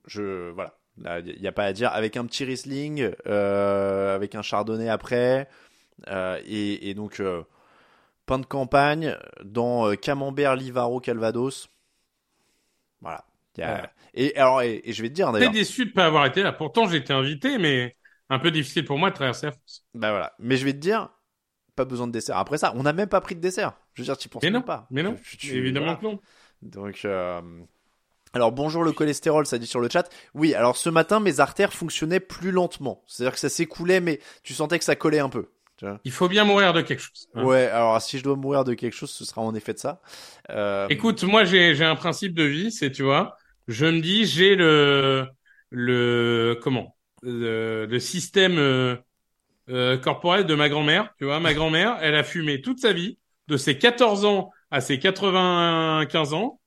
[0.07, 0.77] Je, voilà.
[0.97, 1.91] Il n'y a pas à dire.
[1.91, 5.49] Avec un petit Riesling, euh, avec un Chardonnay après,
[6.07, 7.43] euh, et, et donc euh,
[8.25, 11.69] pain de campagne dans Camembert Livaro Calvados.
[13.01, 13.25] Voilà.
[13.57, 13.89] Il y a- Ouais.
[14.15, 15.51] Et alors, et, et je vais te dire d'ailleurs.
[15.51, 16.51] déçu de pas avoir été là.
[16.53, 17.95] Pourtant, j'ai été invité, mais
[18.29, 19.85] un peu difficile pour moi de traverser la France.
[19.95, 20.33] Bah voilà.
[20.37, 21.09] Mais je vais te dire,
[21.75, 22.37] pas besoin de dessert.
[22.37, 23.73] Après ça, on n'a même pas pris de dessert.
[23.95, 24.87] Je veux dire, tu penses Mais non, pas.
[24.91, 25.99] mais non, évidemment voilà.
[25.99, 26.19] que non.
[26.61, 27.05] Donc,
[28.33, 30.09] alors bonjour le cholestérol, ça dit sur le chat.
[30.33, 33.03] Oui, alors ce matin, mes artères fonctionnaient plus lentement.
[33.05, 35.49] C'est-à-dire que ça s'écoulait, mais tu sentais que ça collait un peu.
[35.77, 35.99] tu vois.
[36.03, 37.29] Il faut bien mourir de quelque chose.
[37.35, 37.43] hein.
[37.43, 40.01] Ouais, alors si je dois mourir de quelque chose, ce sera en effet de ça.
[40.49, 44.25] Euh, Écoute, moi j'ai j'ai un principe de vie, c'est tu vois, je me dis
[44.25, 45.27] j'ai le
[45.69, 48.95] le comment le, le système euh,
[49.69, 53.17] euh, corporel de ma grand-mère, tu vois, ma grand-mère, elle a fumé toute sa vie,
[53.47, 56.59] de ses 14 ans à ses 95 ans.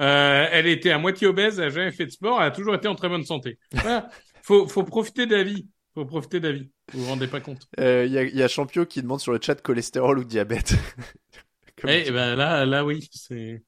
[0.00, 2.74] Euh, elle était à moitié obèse, elle a jamais fait de sport, elle a toujours
[2.74, 3.58] été en très bonne santé.
[3.72, 4.08] Voilà.
[4.42, 6.70] Faut faut profiter de la vie, faut profiter de la vie.
[6.92, 9.32] Vous vous rendez pas compte euh, Il y, a, y a Champio qui demande sur
[9.32, 10.74] le chat cholestérol ou diabète.
[11.86, 13.62] Eh tu- ben là là oui, c'est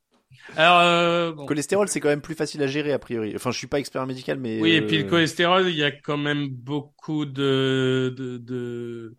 [0.56, 1.46] alors euh, bon.
[1.46, 3.32] Cholestérol, c'est quand même plus facile à gérer a priori.
[3.34, 5.90] Enfin, je suis pas expert médical, mais Oui, et puis le cholestérol, il y a
[5.90, 9.16] quand même beaucoup de, de, de,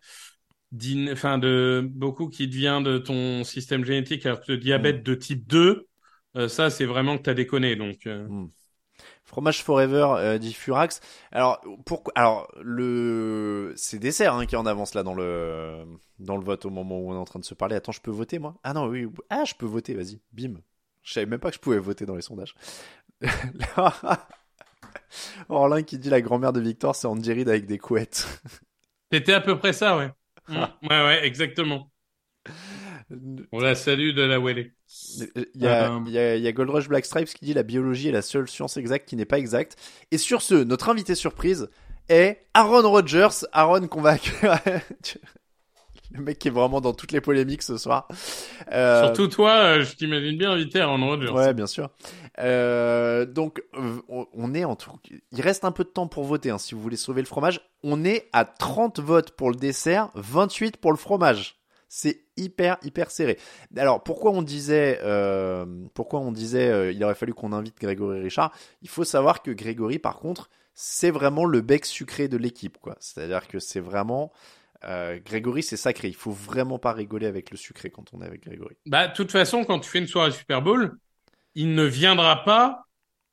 [1.12, 4.60] enfin de, beaucoup qui devient de ton système génétique, alors le Mm.
[4.60, 5.86] diabète de type 2,
[6.36, 8.26] euh, ça, c'est vraiment que t'as déconné, donc, euh,
[9.24, 11.00] Fromage Forever euh, dit Furax.
[11.32, 15.84] Alors pourquoi Alors le c'est dessert hein, qui est en avance là dans le
[16.20, 17.74] dans le vote au moment où on est en train de se parler.
[17.74, 18.54] Attends, je peux voter moi?
[18.62, 19.08] Ah non, oui.
[19.28, 19.94] Ah, je peux voter.
[19.94, 20.60] Vas-y, bim.
[21.02, 22.54] Je savais même pas que je pouvais voter dans les sondages.
[25.48, 28.26] Orlin qui dit la grand-mère de Victor, c'est Andy Reid avec des couettes.
[29.12, 30.10] c'était à peu près ça, ouais.
[30.48, 30.62] Mm.
[30.88, 31.90] Ouais, ouais, exactement.
[33.52, 34.72] On la salue de la Welle.
[35.14, 37.44] Il y a, Euh, il y a, il y a Gold Rush Black Stripes qui
[37.44, 39.76] dit la biologie est la seule science exacte qui n'est pas exacte.
[40.10, 41.68] Et sur ce, notre invité surprise
[42.08, 43.28] est Aaron Rodgers.
[43.52, 44.58] Aaron qu'on va accueillir.
[46.12, 48.06] Le mec qui est vraiment dans toutes les polémiques ce soir.
[48.70, 51.30] Euh, Surtout toi, euh, je t'imagine bien invité à Aaron Rodgers.
[51.30, 51.90] Ouais, bien sûr.
[52.38, 54.90] Euh, donc, euh, on- on est en tout.
[55.32, 57.60] Il reste un peu de temps pour voter hein, si vous voulez sauver le fromage.
[57.82, 61.55] On est à 30 votes pour le dessert, 28 pour le fromage.
[61.96, 63.38] C'est hyper hyper serré.
[63.74, 68.20] Alors pourquoi on disait euh, pourquoi on disait euh, il aurait fallu qu'on invite Grégory
[68.20, 68.52] Richard?
[68.82, 72.96] Il faut savoir que Grégory par contre c'est vraiment le bec sucré de l'équipe quoi.
[73.00, 74.30] C'est-à-dire que c'est vraiment
[74.84, 76.08] euh, Grégory c'est sacré.
[76.08, 78.76] Il faut vraiment pas rigoler avec le sucré quand on est avec Grégory.
[78.84, 80.98] Bah, de toute façon, quand tu fais une soirée Super Bowl,
[81.54, 82.84] il ne viendra pas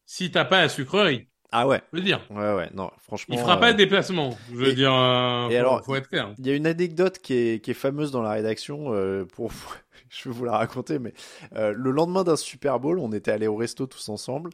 [0.06, 1.28] si t'as pas la sucrerie.
[1.56, 1.82] Ah ouais.
[1.94, 2.20] Je veux dire.
[2.32, 3.36] Ouais ouais non franchement.
[3.36, 4.36] Il fera euh, pas de déplacement.
[4.52, 6.34] Je veux et- dire, euh, et faut, alors, faut être clair.
[6.40, 8.94] Il y a une anecdote qui est, qui est fameuse dans la rédaction.
[8.94, 9.52] euh, pour,
[10.10, 11.14] je vais vous la raconter, mais
[11.56, 14.50] euh, le lendemain d'un Super Bowl, on était allés au resto tous ensemble.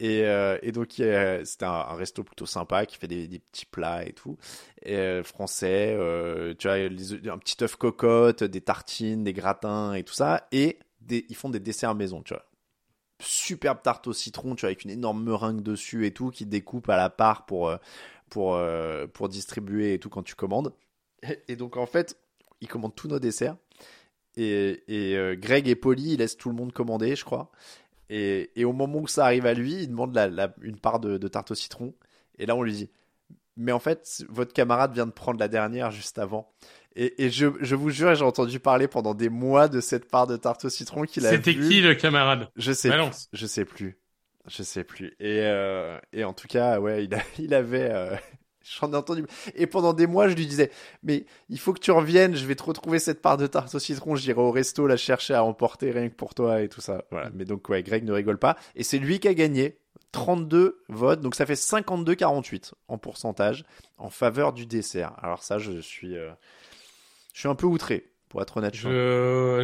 [0.00, 3.66] Et, euh, et donc, c'était un, un resto plutôt sympa qui fait des, des petits
[3.66, 4.38] plats et tout.
[4.82, 9.94] Et, euh, français, euh, tu vois, les un petit œuf cocotte, des tartines, des gratins
[9.94, 10.46] et tout ça.
[10.52, 12.44] Et des, ils font des desserts maison, tu vois.
[13.20, 16.88] Superbe tarte au citron, tu vois, avec une énorme meringue dessus et tout, qui découpe
[16.88, 17.76] à la part pour, euh,
[18.30, 20.72] pour, euh, pour distribuer et tout quand tu commandes.
[21.48, 22.16] Et donc, en fait,
[22.60, 23.56] ils commandent tous nos desserts.
[24.36, 27.50] Et, et euh, Greg est poli, il laisse tout le monde commander, je crois.
[28.10, 31.18] Et, et au moment où ça arrive à lui, il demande la- une part de,
[31.18, 31.94] de tarte au citron.
[32.38, 32.90] Et là, on lui dit
[33.56, 36.50] Mais en fait, votre camarade vient de prendre la dernière juste avant.
[36.96, 40.26] Et, et je, je vous jure, j'ai entendu parler pendant des mois de cette part
[40.26, 42.48] de tarte au citron qu'il a C'était qui le camarade?
[42.56, 43.28] Je sais Balance.
[43.30, 43.38] plus.
[43.38, 43.98] Je sais plus.
[44.46, 45.08] Je sais plus.
[45.20, 47.90] Et, euh, et en tout cas, ouais, il, a, il avait.
[47.92, 48.16] euh,
[48.80, 49.24] J'en ai entendu.
[49.54, 50.70] Et pendant des mois, je lui disais,
[51.02, 53.78] mais il faut que tu reviennes, je vais te retrouver cette part de tarte au
[53.78, 57.04] citron, j'irai au resto la chercher à emporter rien que pour toi et tout ça.
[57.10, 57.30] Voilà.
[57.32, 58.56] Mais donc, ouais, Greg ne rigole pas.
[58.74, 59.78] Et c'est lui qui a gagné.
[60.12, 63.64] 32 votes, donc ça fait 52-48 en pourcentage
[63.98, 65.12] en faveur du dessert.
[65.22, 66.30] Alors ça, je suis, euh,
[67.38, 68.74] je suis un peu outré, pour être honnête.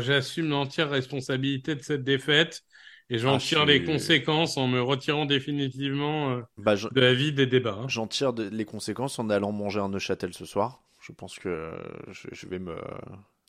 [0.00, 2.62] J'assume l'entière responsabilité de cette défaite
[3.10, 7.00] et j'en Ah, tire je les conséquences en me retirant définitivement euh, Bah, je- de
[7.00, 7.78] la vie des débats.
[7.80, 7.88] hein.
[7.88, 10.84] J'en tire de- les conséquences en allant manger un Neuchâtel ce soir.
[11.00, 11.72] Je pense que
[12.12, 12.76] je, je vais me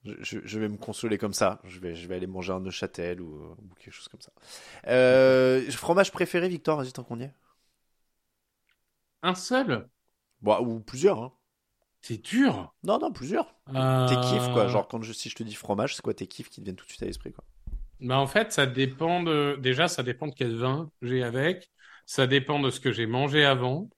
[0.03, 1.61] je, vais me consoler comme ça.
[1.65, 4.31] Je vais je vais aller manger un Neuchâtel ou, ou quelque chose comme ça.
[4.87, 7.33] Euh, fromage préféré, Victor, vas-y tant qu'on y est.
[9.23, 9.89] Un seul?
[10.41, 11.19] Bon, ou plusieurs.
[11.21, 11.33] Hein.
[12.07, 12.73] C'est dur.
[12.83, 13.53] Non non plusieurs.
[13.75, 14.67] Euh, Tes kiffs quoi.
[14.67, 16.75] Genre quand je, si je te dis fromage, c'est quoi tes kiffs qui te viennent
[16.75, 17.43] tout de suite à l'esprit quoi?
[17.99, 19.57] Bah en fait, ça dépend de...
[19.61, 21.71] Déjà, ça dépend de quel vin j'ai avec.
[22.05, 23.89] Ça dépend de ce que j'ai mangé avant.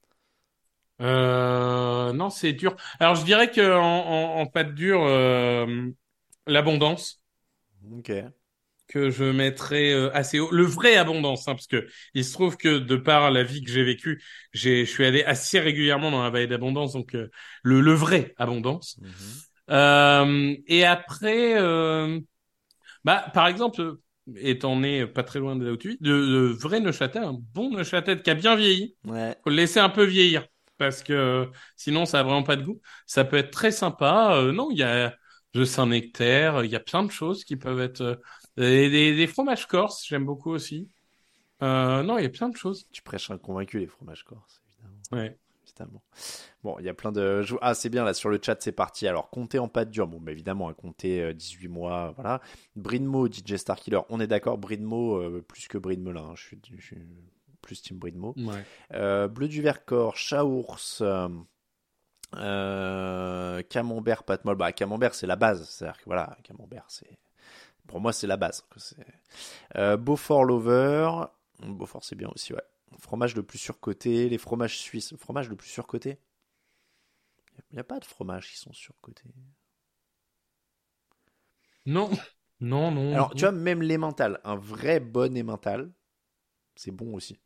[1.01, 2.13] Euh...
[2.13, 2.75] Non, c'est dur.
[2.99, 3.83] Alors, je dirais que en,
[4.37, 5.89] en, en pâte dure, euh,
[6.47, 7.21] l'abondance
[7.91, 8.09] Ok.
[8.87, 10.49] Que je mettrais euh, assez haut.
[10.51, 13.71] Le vrai abondance, hein, parce que il se trouve que de par la vie que
[13.71, 14.21] j'ai vécue,
[14.53, 17.29] j'ai, je suis allé assez régulièrement dans la vallée d'abondance, donc euh,
[17.63, 18.99] le, le vrai abondance.
[19.01, 19.41] Mhm.
[19.69, 22.19] Euh, et après, euh,
[23.03, 23.97] bah, par exemple,
[24.35, 27.33] étant né pas très loin de là où tu vis, de, de vrai Neuchâtel, un
[27.53, 29.37] bon Neuchâtel qui a bien vieilli, Ouais.
[29.43, 30.45] faut le laisser un peu vieillir
[30.77, 32.81] parce que sinon ça a vraiment pas de goût.
[33.07, 34.35] Ça peut être très sympa.
[34.35, 35.15] Euh, non, il y a
[35.53, 38.15] de Saint-Nectaire, il y a plein de choses qui peuvent être euh,
[38.57, 40.89] des, des fromages corses, j'aime beaucoup aussi.
[41.63, 42.87] Euh, non, il y a plein de choses.
[42.91, 45.01] Tu prêches un convaincu les fromages corses évidemment.
[45.11, 45.37] Ouais.
[45.65, 46.01] Évidemment.
[46.63, 47.43] Bon, il y a plein de.
[47.61, 49.07] Ah, c'est bien, là, sur le chat, c'est parti.
[49.07, 50.07] Alors, compter en pâte dure.
[50.07, 52.41] Bon, bah, évidemment, à compter euh, 18 mois, voilà.
[52.75, 53.99] Bridmo, DJ Starkiller.
[54.09, 56.21] On est d'accord, Bridmo, euh, plus que Bridmelin.
[56.29, 56.33] hein.
[56.35, 56.97] Je suis, je suis
[57.61, 58.33] plus team Bridmo.
[58.37, 58.63] Ouais.
[58.93, 61.03] Euh, Bleu du Vercors, Chaours,
[62.35, 64.57] euh, Camembert, pâte molle.
[64.57, 65.69] Bah, Camembert, c'est la base.
[65.69, 67.17] C'est-à-dire que, voilà, Camembert, c'est.
[67.87, 68.65] Pour moi, c'est la base.
[69.75, 71.09] Euh, Beaufort Lover.
[71.59, 72.63] Beaufort, c'est bien aussi, ouais.
[72.99, 75.15] Fromage le plus surcoté, les fromages suisses.
[75.17, 76.19] Fromage le plus surcoté
[77.71, 79.29] Il n'y a pas de fromages qui sont surcotés.
[81.85, 82.09] Non,
[82.59, 83.13] non, non.
[83.13, 83.35] Alors, non.
[83.35, 85.91] tu vois, même l'emmental, un vrai bon emmental,
[86.75, 87.39] c'est bon aussi.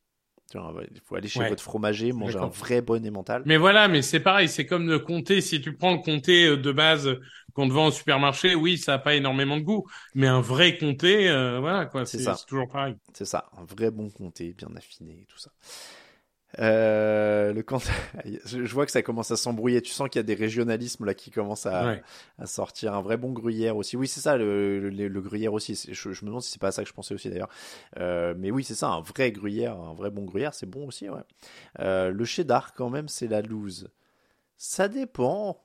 [0.54, 1.50] Il faut aller chez Ouais.
[1.50, 3.44] votre fromager, manger un vrai bon emmental.
[3.46, 5.42] Mais voilà, mais c'est pareil, c'est comme le comté.
[5.42, 7.10] Si tu prends le comté euh, de base
[7.54, 9.86] qu'on te vend au supermarché, oui, ça a pas énormément de goût.
[10.14, 12.36] Mais un vrai comté, euh, voilà quoi, C'est c'est ça.
[12.36, 12.96] c'est toujours pareil.
[13.14, 15.52] C'est ça, un vrai bon comté, bien affiné et tout ça.
[16.60, 17.94] Euh, le Cantal-
[18.46, 19.82] je vois que ça commence à s'embrouiller.
[19.82, 22.04] Tu sens qu'il y a des régionalismes là qui commencent à, Ouais.
[22.40, 22.94] à sortir.
[22.94, 23.96] Un vrai bon gruyère aussi.
[23.98, 25.76] Oui, c'est ça, le, le, le gruyère aussi.
[25.92, 27.50] Je, je me demande si c'est pas à ça que je pensais aussi d'ailleurs.
[28.00, 31.10] Euh, mais oui, c'est ça, un vrai gruyère, un vrai bon gruyère, c'est bon aussi,
[31.10, 31.22] ouais.
[31.80, 33.90] Euh, le cheddar, quand même, c'est la loose.
[34.58, 35.64] Ça dépend.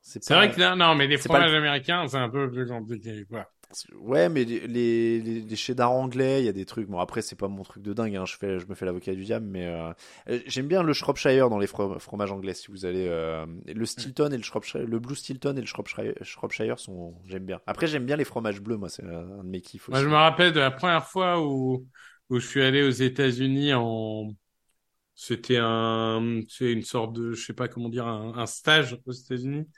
[0.00, 3.24] C'est pas- vrai que non, mais les le- fromages américains, c'est un peu plus compliqué,
[3.28, 3.48] quoi.
[3.94, 6.88] Ouais, mais les, les, les, cheddar anglais, il y a des trucs.
[6.88, 8.16] Bon, après, c'est pas mon truc de dingue.
[8.16, 8.24] Hein.
[8.26, 9.92] Je, fais, je me fais l'avocat du diable, mais euh,
[10.28, 12.54] euh, j'aime bien le Shropshire dans les fro- fromages anglais.
[12.54, 16.14] Si vous allez, euh, le Stilton et le Shropshire, le Blue Stilton et le Shropshire,
[16.22, 17.60] Shropshire sont, j'aime bien.
[17.66, 18.76] Après, j'aime bien les fromages bleus.
[18.76, 19.88] Moi, c'est un de mes kiffs.
[19.88, 21.86] Moi, je me rappelle de la première fois où,
[22.30, 24.34] où je suis allé aux États-Unis en,
[25.14, 29.12] c'était un, c'est une sorte de, je sais pas comment dire, un, un stage aux
[29.12, 29.68] États-Unis.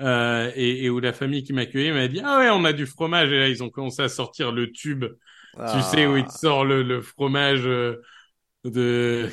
[0.00, 2.86] Euh, et, et où la famille qui m'accueillait m'a dit, ah ouais, on a du
[2.86, 3.30] fromage.
[3.30, 5.04] Et là, ils ont commencé à sortir le tube.
[5.58, 5.72] Ah.
[5.74, 8.00] Tu sais, où il te sort le, le fromage euh,
[8.64, 9.28] de,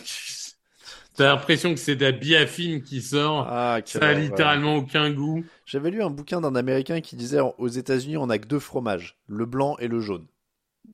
[1.16, 3.48] t'as l'impression que c'est de la biafine qui sort.
[3.50, 5.44] Ah, Ça a littéralement aucun goût.
[5.66, 9.18] J'avais lu un bouquin d'un Américain qui disait aux États-Unis, on a que deux fromages,
[9.28, 10.28] le blanc et le jaune.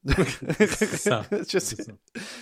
[0.97, 1.23] ça.
[1.49, 1.85] Je sais.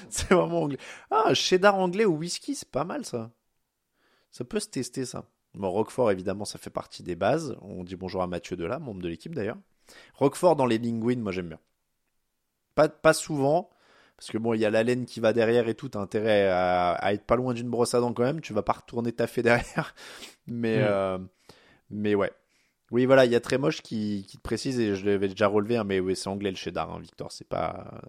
[0.09, 0.77] C'est vraiment anglais.
[1.09, 3.31] Ah, cheddar anglais ou whisky, c'est pas mal ça.
[4.31, 5.25] Ça peut se tester ça.
[5.53, 7.57] Bon, Roquefort, évidemment, ça fait partie des bases.
[7.61, 9.57] On dit bonjour à Mathieu Delat, membre de l'équipe d'ailleurs.
[10.15, 11.59] Roquefort dans les linguines, moi j'aime bien.
[12.75, 13.69] Pas, pas souvent,
[14.15, 15.89] parce que bon, il y a la laine qui va derrière et tout.
[15.89, 18.39] T'as intérêt à, à être pas loin d'une brosse à dents quand même.
[18.39, 19.93] Tu vas pas retourner taffer derrière.
[20.47, 20.81] Mais, Mm.
[20.87, 21.17] euh,
[21.89, 22.31] mais ouais.
[22.91, 25.47] Oui, voilà, il y a très moche qui, qui te précise et je l'avais déjà
[25.47, 27.31] relevé, hein, mais oui, c'est anglais le cheddar, hein, Victor.
[27.31, 28.01] C'est pas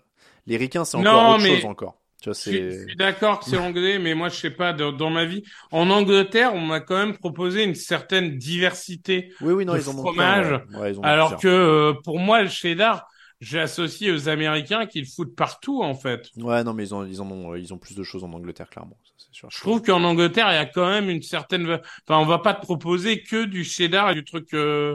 [0.46, 1.96] les ricains, c'est encore Non, autre mais- chose encore.
[2.22, 4.72] Tu vois, Je suis, je suis d'accord que c'est anglais, mais moi, je sais pas,
[4.72, 5.42] dans, dans ma vie,
[5.72, 9.32] en Angleterre, on m'a quand même proposé une certaine diversité.
[9.40, 10.80] oui, oui, non, de ils en ont fromage, plein, ouais.
[10.82, 13.08] Ouais, ils en ont Alors que euh, pour moi, le cheddar,
[13.40, 16.28] j'associe aux Américains qui le foutent partout, en fait.
[16.36, 18.96] Ouais, non, mais ils, ont, ils ont, ils ont plus de choses en Angleterre, clairement.
[19.02, 19.48] Ça, c'est sûr.
[19.50, 21.68] Je trouve qu'en Angleterre, il y a quand même une certaine...
[22.06, 24.94] Enfin, on va pas te proposer que du cheddar et du truc euh,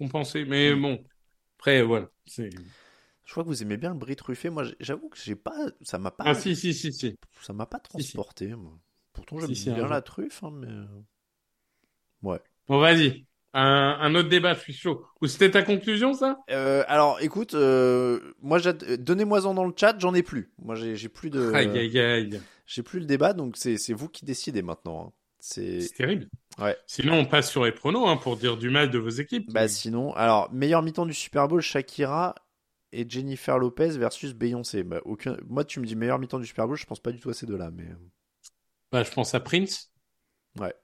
[0.00, 0.44] compensé.
[0.44, 0.98] Mais bon,
[1.56, 2.06] après, voilà.
[3.28, 4.48] Je crois que vous aimez bien le brie truffé.
[4.48, 5.52] Moi, j'avoue que j'ai pas,
[5.82, 7.14] ça m'a pas, Ah si, si, si, si.
[7.42, 8.46] ça m'a pas transporté.
[8.54, 8.72] Moi.
[9.12, 10.86] Pourtant, j'aime bien la truffe, hein, mais euh,
[12.22, 12.40] ouais.
[12.68, 13.26] Bon, vas-y.
[13.52, 15.04] Un, un autre débat, je suis chaud.
[15.20, 16.38] Ou c'était ta conclusion, ça?
[16.50, 20.50] Euh, alors, écoute, euh, moi, donnez-moi-en dans le chat, j'en ai plus.
[20.62, 22.40] Moi, j'ai plus de, Aïe, aïe, aïe.
[22.66, 25.08] j'ai plus le débat, donc c'est vous qui décidez maintenant.
[25.08, 25.12] hein.
[25.40, 26.28] C'est C'est terrible.
[26.58, 26.76] ouais.
[26.86, 29.52] Sinon, on passe sur les pronos hein, pour dire du mal de vos équipes.
[29.52, 32.34] Bah sinon, alors meilleur mi-temps du Super Bowl, Shakira
[32.92, 34.82] et Jennifer Lopez versus Beyoncé.
[34.82, 35.36] Bah, aucun...
[35.46, 37.34] Moi, tu me dis meilleur mi-temps du Super Bowl, je pense pas du tout à
[37.34, 37.86] ces deux-là, mais
[38.92, 39.92] Bah, je pense à Prince,
[40.58, 40.74] ouais.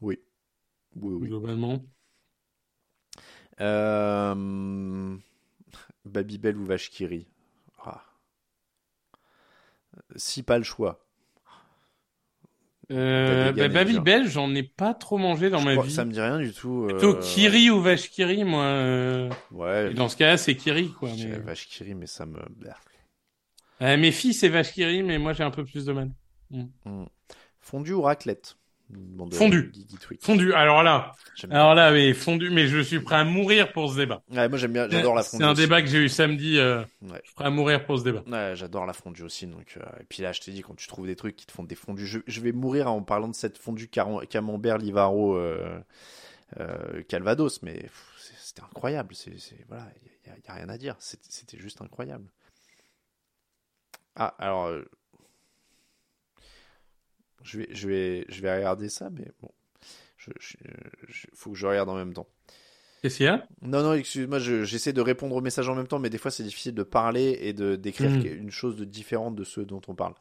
[0.00, 0.18] Oui.
[0.96, 1.28] Oui, oui.
[1.28, 1.84] globalement.
[3.60, 5.16] Euh...
[6.04, 7.28] Babybel ou Vachkiri
[7.84, 8.02] ah.
[10.16, 11.06] Si pas le choix.
[12.92, 13.72] Euh, bah, dur.
[13.74, 15.92] Babybel, j'en ai pas trop mangé dans Je ma crois- vie.
[15.92, 16.86] Ça me dit rien du tout.
[16.88, 18.64] Plutôt euh, Kiri ou Vachkiri, moi.
[18.64, 19.90] euh, Ouais.
[19.90, 21.08] et Dans ce cas-là, c'est Kiri, quoi.
[21.10, 21.16] Mais...
[21.16, 22.38] dirais Vachkiri, mais ça me.
[23.80, 26.10] Euh, mes filles, c'est Vachkiri, mais moi, j'ai un peu plus de mal.
[26.50, 27.04] Hmm.
[27.60, 28.56] Fondu ou raclette?
[28.92, 29.72] Demande Fondu.
[30.20, 30.52] Fondu.
[30.52, 31.12] Alors là,
[31.50, 32.50] alors là, oui, fondu.
[32.50, 34.22] Mais je suis prêt à mourir pour ce débat.
[34.30, 35.44] Ouais, moi j'aime bien, j'adore la C'est fondue.
[35.44, 35.60] un aussi.
[35.62, 36.58] débat que j'ai eu samedi.
[36.58, 37.18] euh, Ouais.
[37.22, 38.22] Je suis prêt à mourir pour ce débat.
[38.26, 39.46] Ouais, j'adore la fondue aussi.
[39.46, 41.52] Donc, euh, et puis là, je t'ai dit, quand tu trouves des trucs qui te
[41.52, 45.78] font des fondues, je, je vais mourir en parlant de cette fondue camembert Livaro euh,
[46.60, 47.88] euh, Calvados, mais
[48.18, 49.14] c'est- c'était incroyable.
[49.14, 49.86] C'est, c'est- voilà,
[50.26, 50.96] il y, a- y a rien à dire.
[50.98, 52.26] C'était, c'était juste incroyable.
[54.16, 54.84] Ah, alors, euh,
[57.44, 59.50] je vais, je vais, je vais regarder ça, mais bon,
[60.16, 62.26] je- je- faut que je regarde en même temps.
[63.02, 63.44] Qu'est-ce qu'il y a?
[63.62, 66.30] Non, non, excuse-moi, je- j'essaie de répondre aux messages en même temps, mais des fois
[66.30, 68.26] c'est difficile de parler et de d'écrire Mm.
[68.26, 70.14] une chose de différente de ceux dont on parle.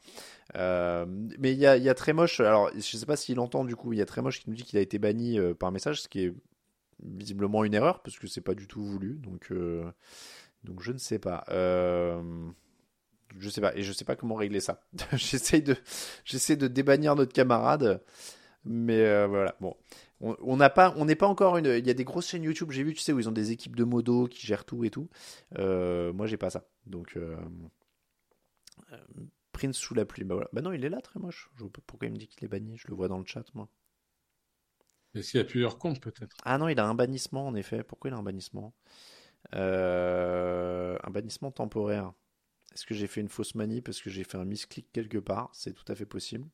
[0.55, 1.05] Euh,
[1.37, 3.65] mais il y a, il y a très moche, alors je sais pas s'il entend
[3.65, 5.53] du coup, il y a très moche qui nous dit qu'il a été banni euh,
[5.53, 6.33] par message, ce qui est
[7.03, 9.83] visiblement une erreur parce que c'est pas du tout voulu, donc euh,
[10.63, 11.43] donc je ne sais pas.
[11.49, 12.21] Euh,
[13.39, 14.81] je sais pas et je sais pas comment régler ça.
[15.13, 15.75] J'essaie de
[16.25, 18.01] j'essaie de débannir notre camarade,
[18.65, 19.75] mais euh, voilà bon.
[20.23, 21.65] On n'a pas, on n'est pas encore une.
[21.65, 23.49] Il y a des grosses chaînes YouTube, j'ai vu, tu sais, où ils ont des
[23.49, 25.09] équipes de modos qui gèrent tout et tout.
[25.57, 26.67] Euh, moi, j'ai pas ça.
[26.85, 27.35] Donc, euh,
[29.51, 30.23] Prince sous la pluie.
[30.23, 30.49] Bah voilà.
[30.53, 31.49] Bah non, il est là, très moche.
[31.55, 32.77] Je vois pas pourquoi il me dit qu'il est banni.
[32.77, 33.67] Je le vois dans le chat, moi.
[35.15, 36.37] Est-ce qu'il y a plusieurs comptes, peut-être?
[36.45, 37.83] Ah non, il a un bannissement, en effet.
[37.83, 38.75] Pourquoi il a un bannissement?
[39.53, 42.13] Un bannissement temporaire.
[42.73, 45.49] Est-ce que j'ai fait une fausse manie parce que j'ai fait un misclick quelque part?
[45.53, 46.47] C'est tout à fait possible.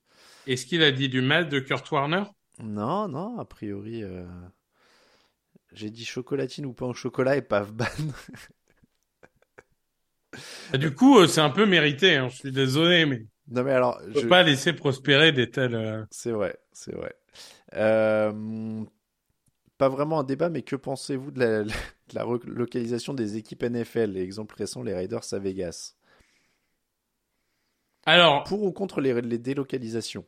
[0.47, 2.23] Est-ce qu'il a dit du mal de Kurt Warner?
[2.59, 4.25] Non, non, a priori, euh,
[5.71, 7.85] j'ai dit chocolatine ou pain au chocolat et paf ban.
[10.73, 12.15] Ah, Du coup, euh, c'est un peu mérité.
[12.15, 15.75] hein, Je suis désolé, mais non mais alors, pas laisser prospérer des tels.
[15.75, 17.15] euh, c'est vrai, c'est vrai.
[19.79, 21.71] Pas vraiment un débat, mais que pensez-vous de la, de
[22.15, 25.96] la relocalisation des équipes NFL Exemple récent, les Raiders à Vegas.
[28.07, 30.25] Alors, Pour ou contre les, les délocalisations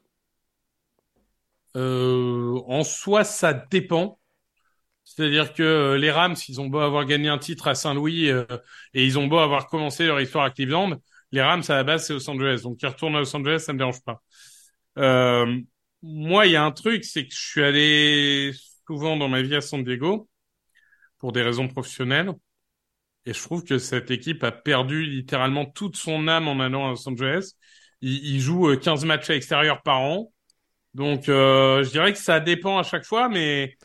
[1.75, 4.19] euh, en soi, ça dépend.
[5.03, 8.45] C'est-à-dire que euh, les Rams, ils ont beau avoir gagné un titre à Saint-Louis euh,
[8.93, 10.97] et ils ont beau avoir commencé leur histoire à Cleveland,
[11.31, 13.73] les Rams à la base c'est Los Angeles, donc ils retournent à Los Angeles, ça
[13.73, 14.21] me dérange pas.
[14.97, 15.59] Euh,
[16.03, 18.51] moi, il y a un truc, c'est que je suis allé
[18.87, 20.29] souvent dans ma vie à San Diego
[21.19, 22.31] pour des raisons professionnelles
[23.25, 26.89] et je trouve que cette équipe a perdu littéralement toute son âme en allant à
[26.91, 27.51] Los Angeles.
[28.01, 30.31] Ils, ils jouent euh, 15 matchs à l'extérieur par an.
[30.95, 33.75] Donc, euh, je dirais que ça dépend à chaque fois, mais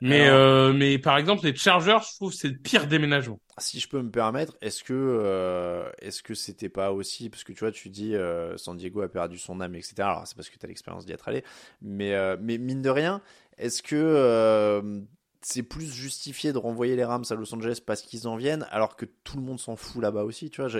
[0.00, 3.38] mais Alors- euh, mais par exemple les Chargers, je trouve que c'est le pire déménagement.
[3.58, 7.52] Si je peux me permettre, est-ce que euh, est-ce que c'était pas aussi parce que
[7.52, 8.14] tu vois, tu dis
[8.56, 10.12] San Diego a perdu son âme, etc.
[10.12, 11.44] Alors c'est parce que tu as l'expérience d'y être allé,
[11.82, 13.20] mais mais mine de rien,
[13.58, 15.04] est-ce que
[15.42, 18.96] c'est plus justifié de renvoyer les Rams à Los Angeles parce qu'ils en viennent, alors
[18.96, 20.70] que tout le monde s'en fout là-bas aussi, tu vois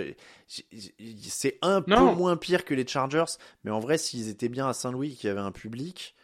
[0.47, 2.11] C'est un Non.
[2.11, 3.25] peu moins pire que les Chargers,
[3.63, 6.15] mais en vrai, s'ils étaient bien à Saint-Louis, qu'il y avait un public.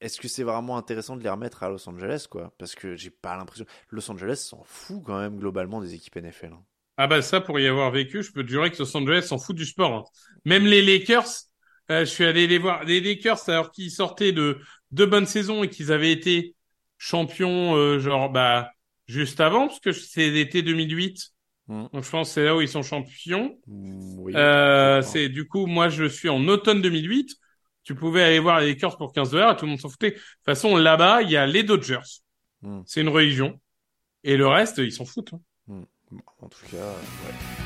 [0.00, 2.52] Est-ce que c'est vraiment intéressant de les remettre à Los Angeles, quoi?
[2.58, 3.64] Parce que j'ai pas l'impression.
[3.90, 6.52] Los Angeles s'en fout quand même globalement des équipes NFL.
[6.52, 6.62] hein.
[6.98, 9.38] Ah bah ça, pour y avoir vécu, je peux te jurer que Los Angeles s'en
[9.38, 9.92] fout du sport.
[9.92, 10.04] hein.
[10.44, 11.26] Même les Lakers,
[11.90, 12.84] euh, je suis allé les voir.
[12.84, 14.58] Les Lakers, alors qu'ils sortaient de
[14.92, 16.54] deux bonnes saisons et qu'ils avaient été
[16.98, 18.70] champions, euh, genre bah
[19.06, 21.30] juste avant, parce que c'est l'été 2008.
[21.68, 21.84] Mm.
[21.92, 23.58] Donc je pense que c'est là où ils sont champions.
[23.66, 24.32] Mm, Oui.
[24.36, 27.30] Euh, c'est du coup, moi je suis en automne 2008.
[27.84, 30.10] Tu pouvais aller voir les Lakers pour 15 dollars et tout le monde s'en foutait.
[30.12, 32.00] De toute façon, là-bas, il y a les Dodgers.
[32.62, 32.80] Mm.
[32.86, 33.60] C'est une religion.
[34.24, 35.34] Et le reste, ils s'en foutent.
[35.34, 35.84] hein.
[36.40, 37.65] En tout cas, ouais.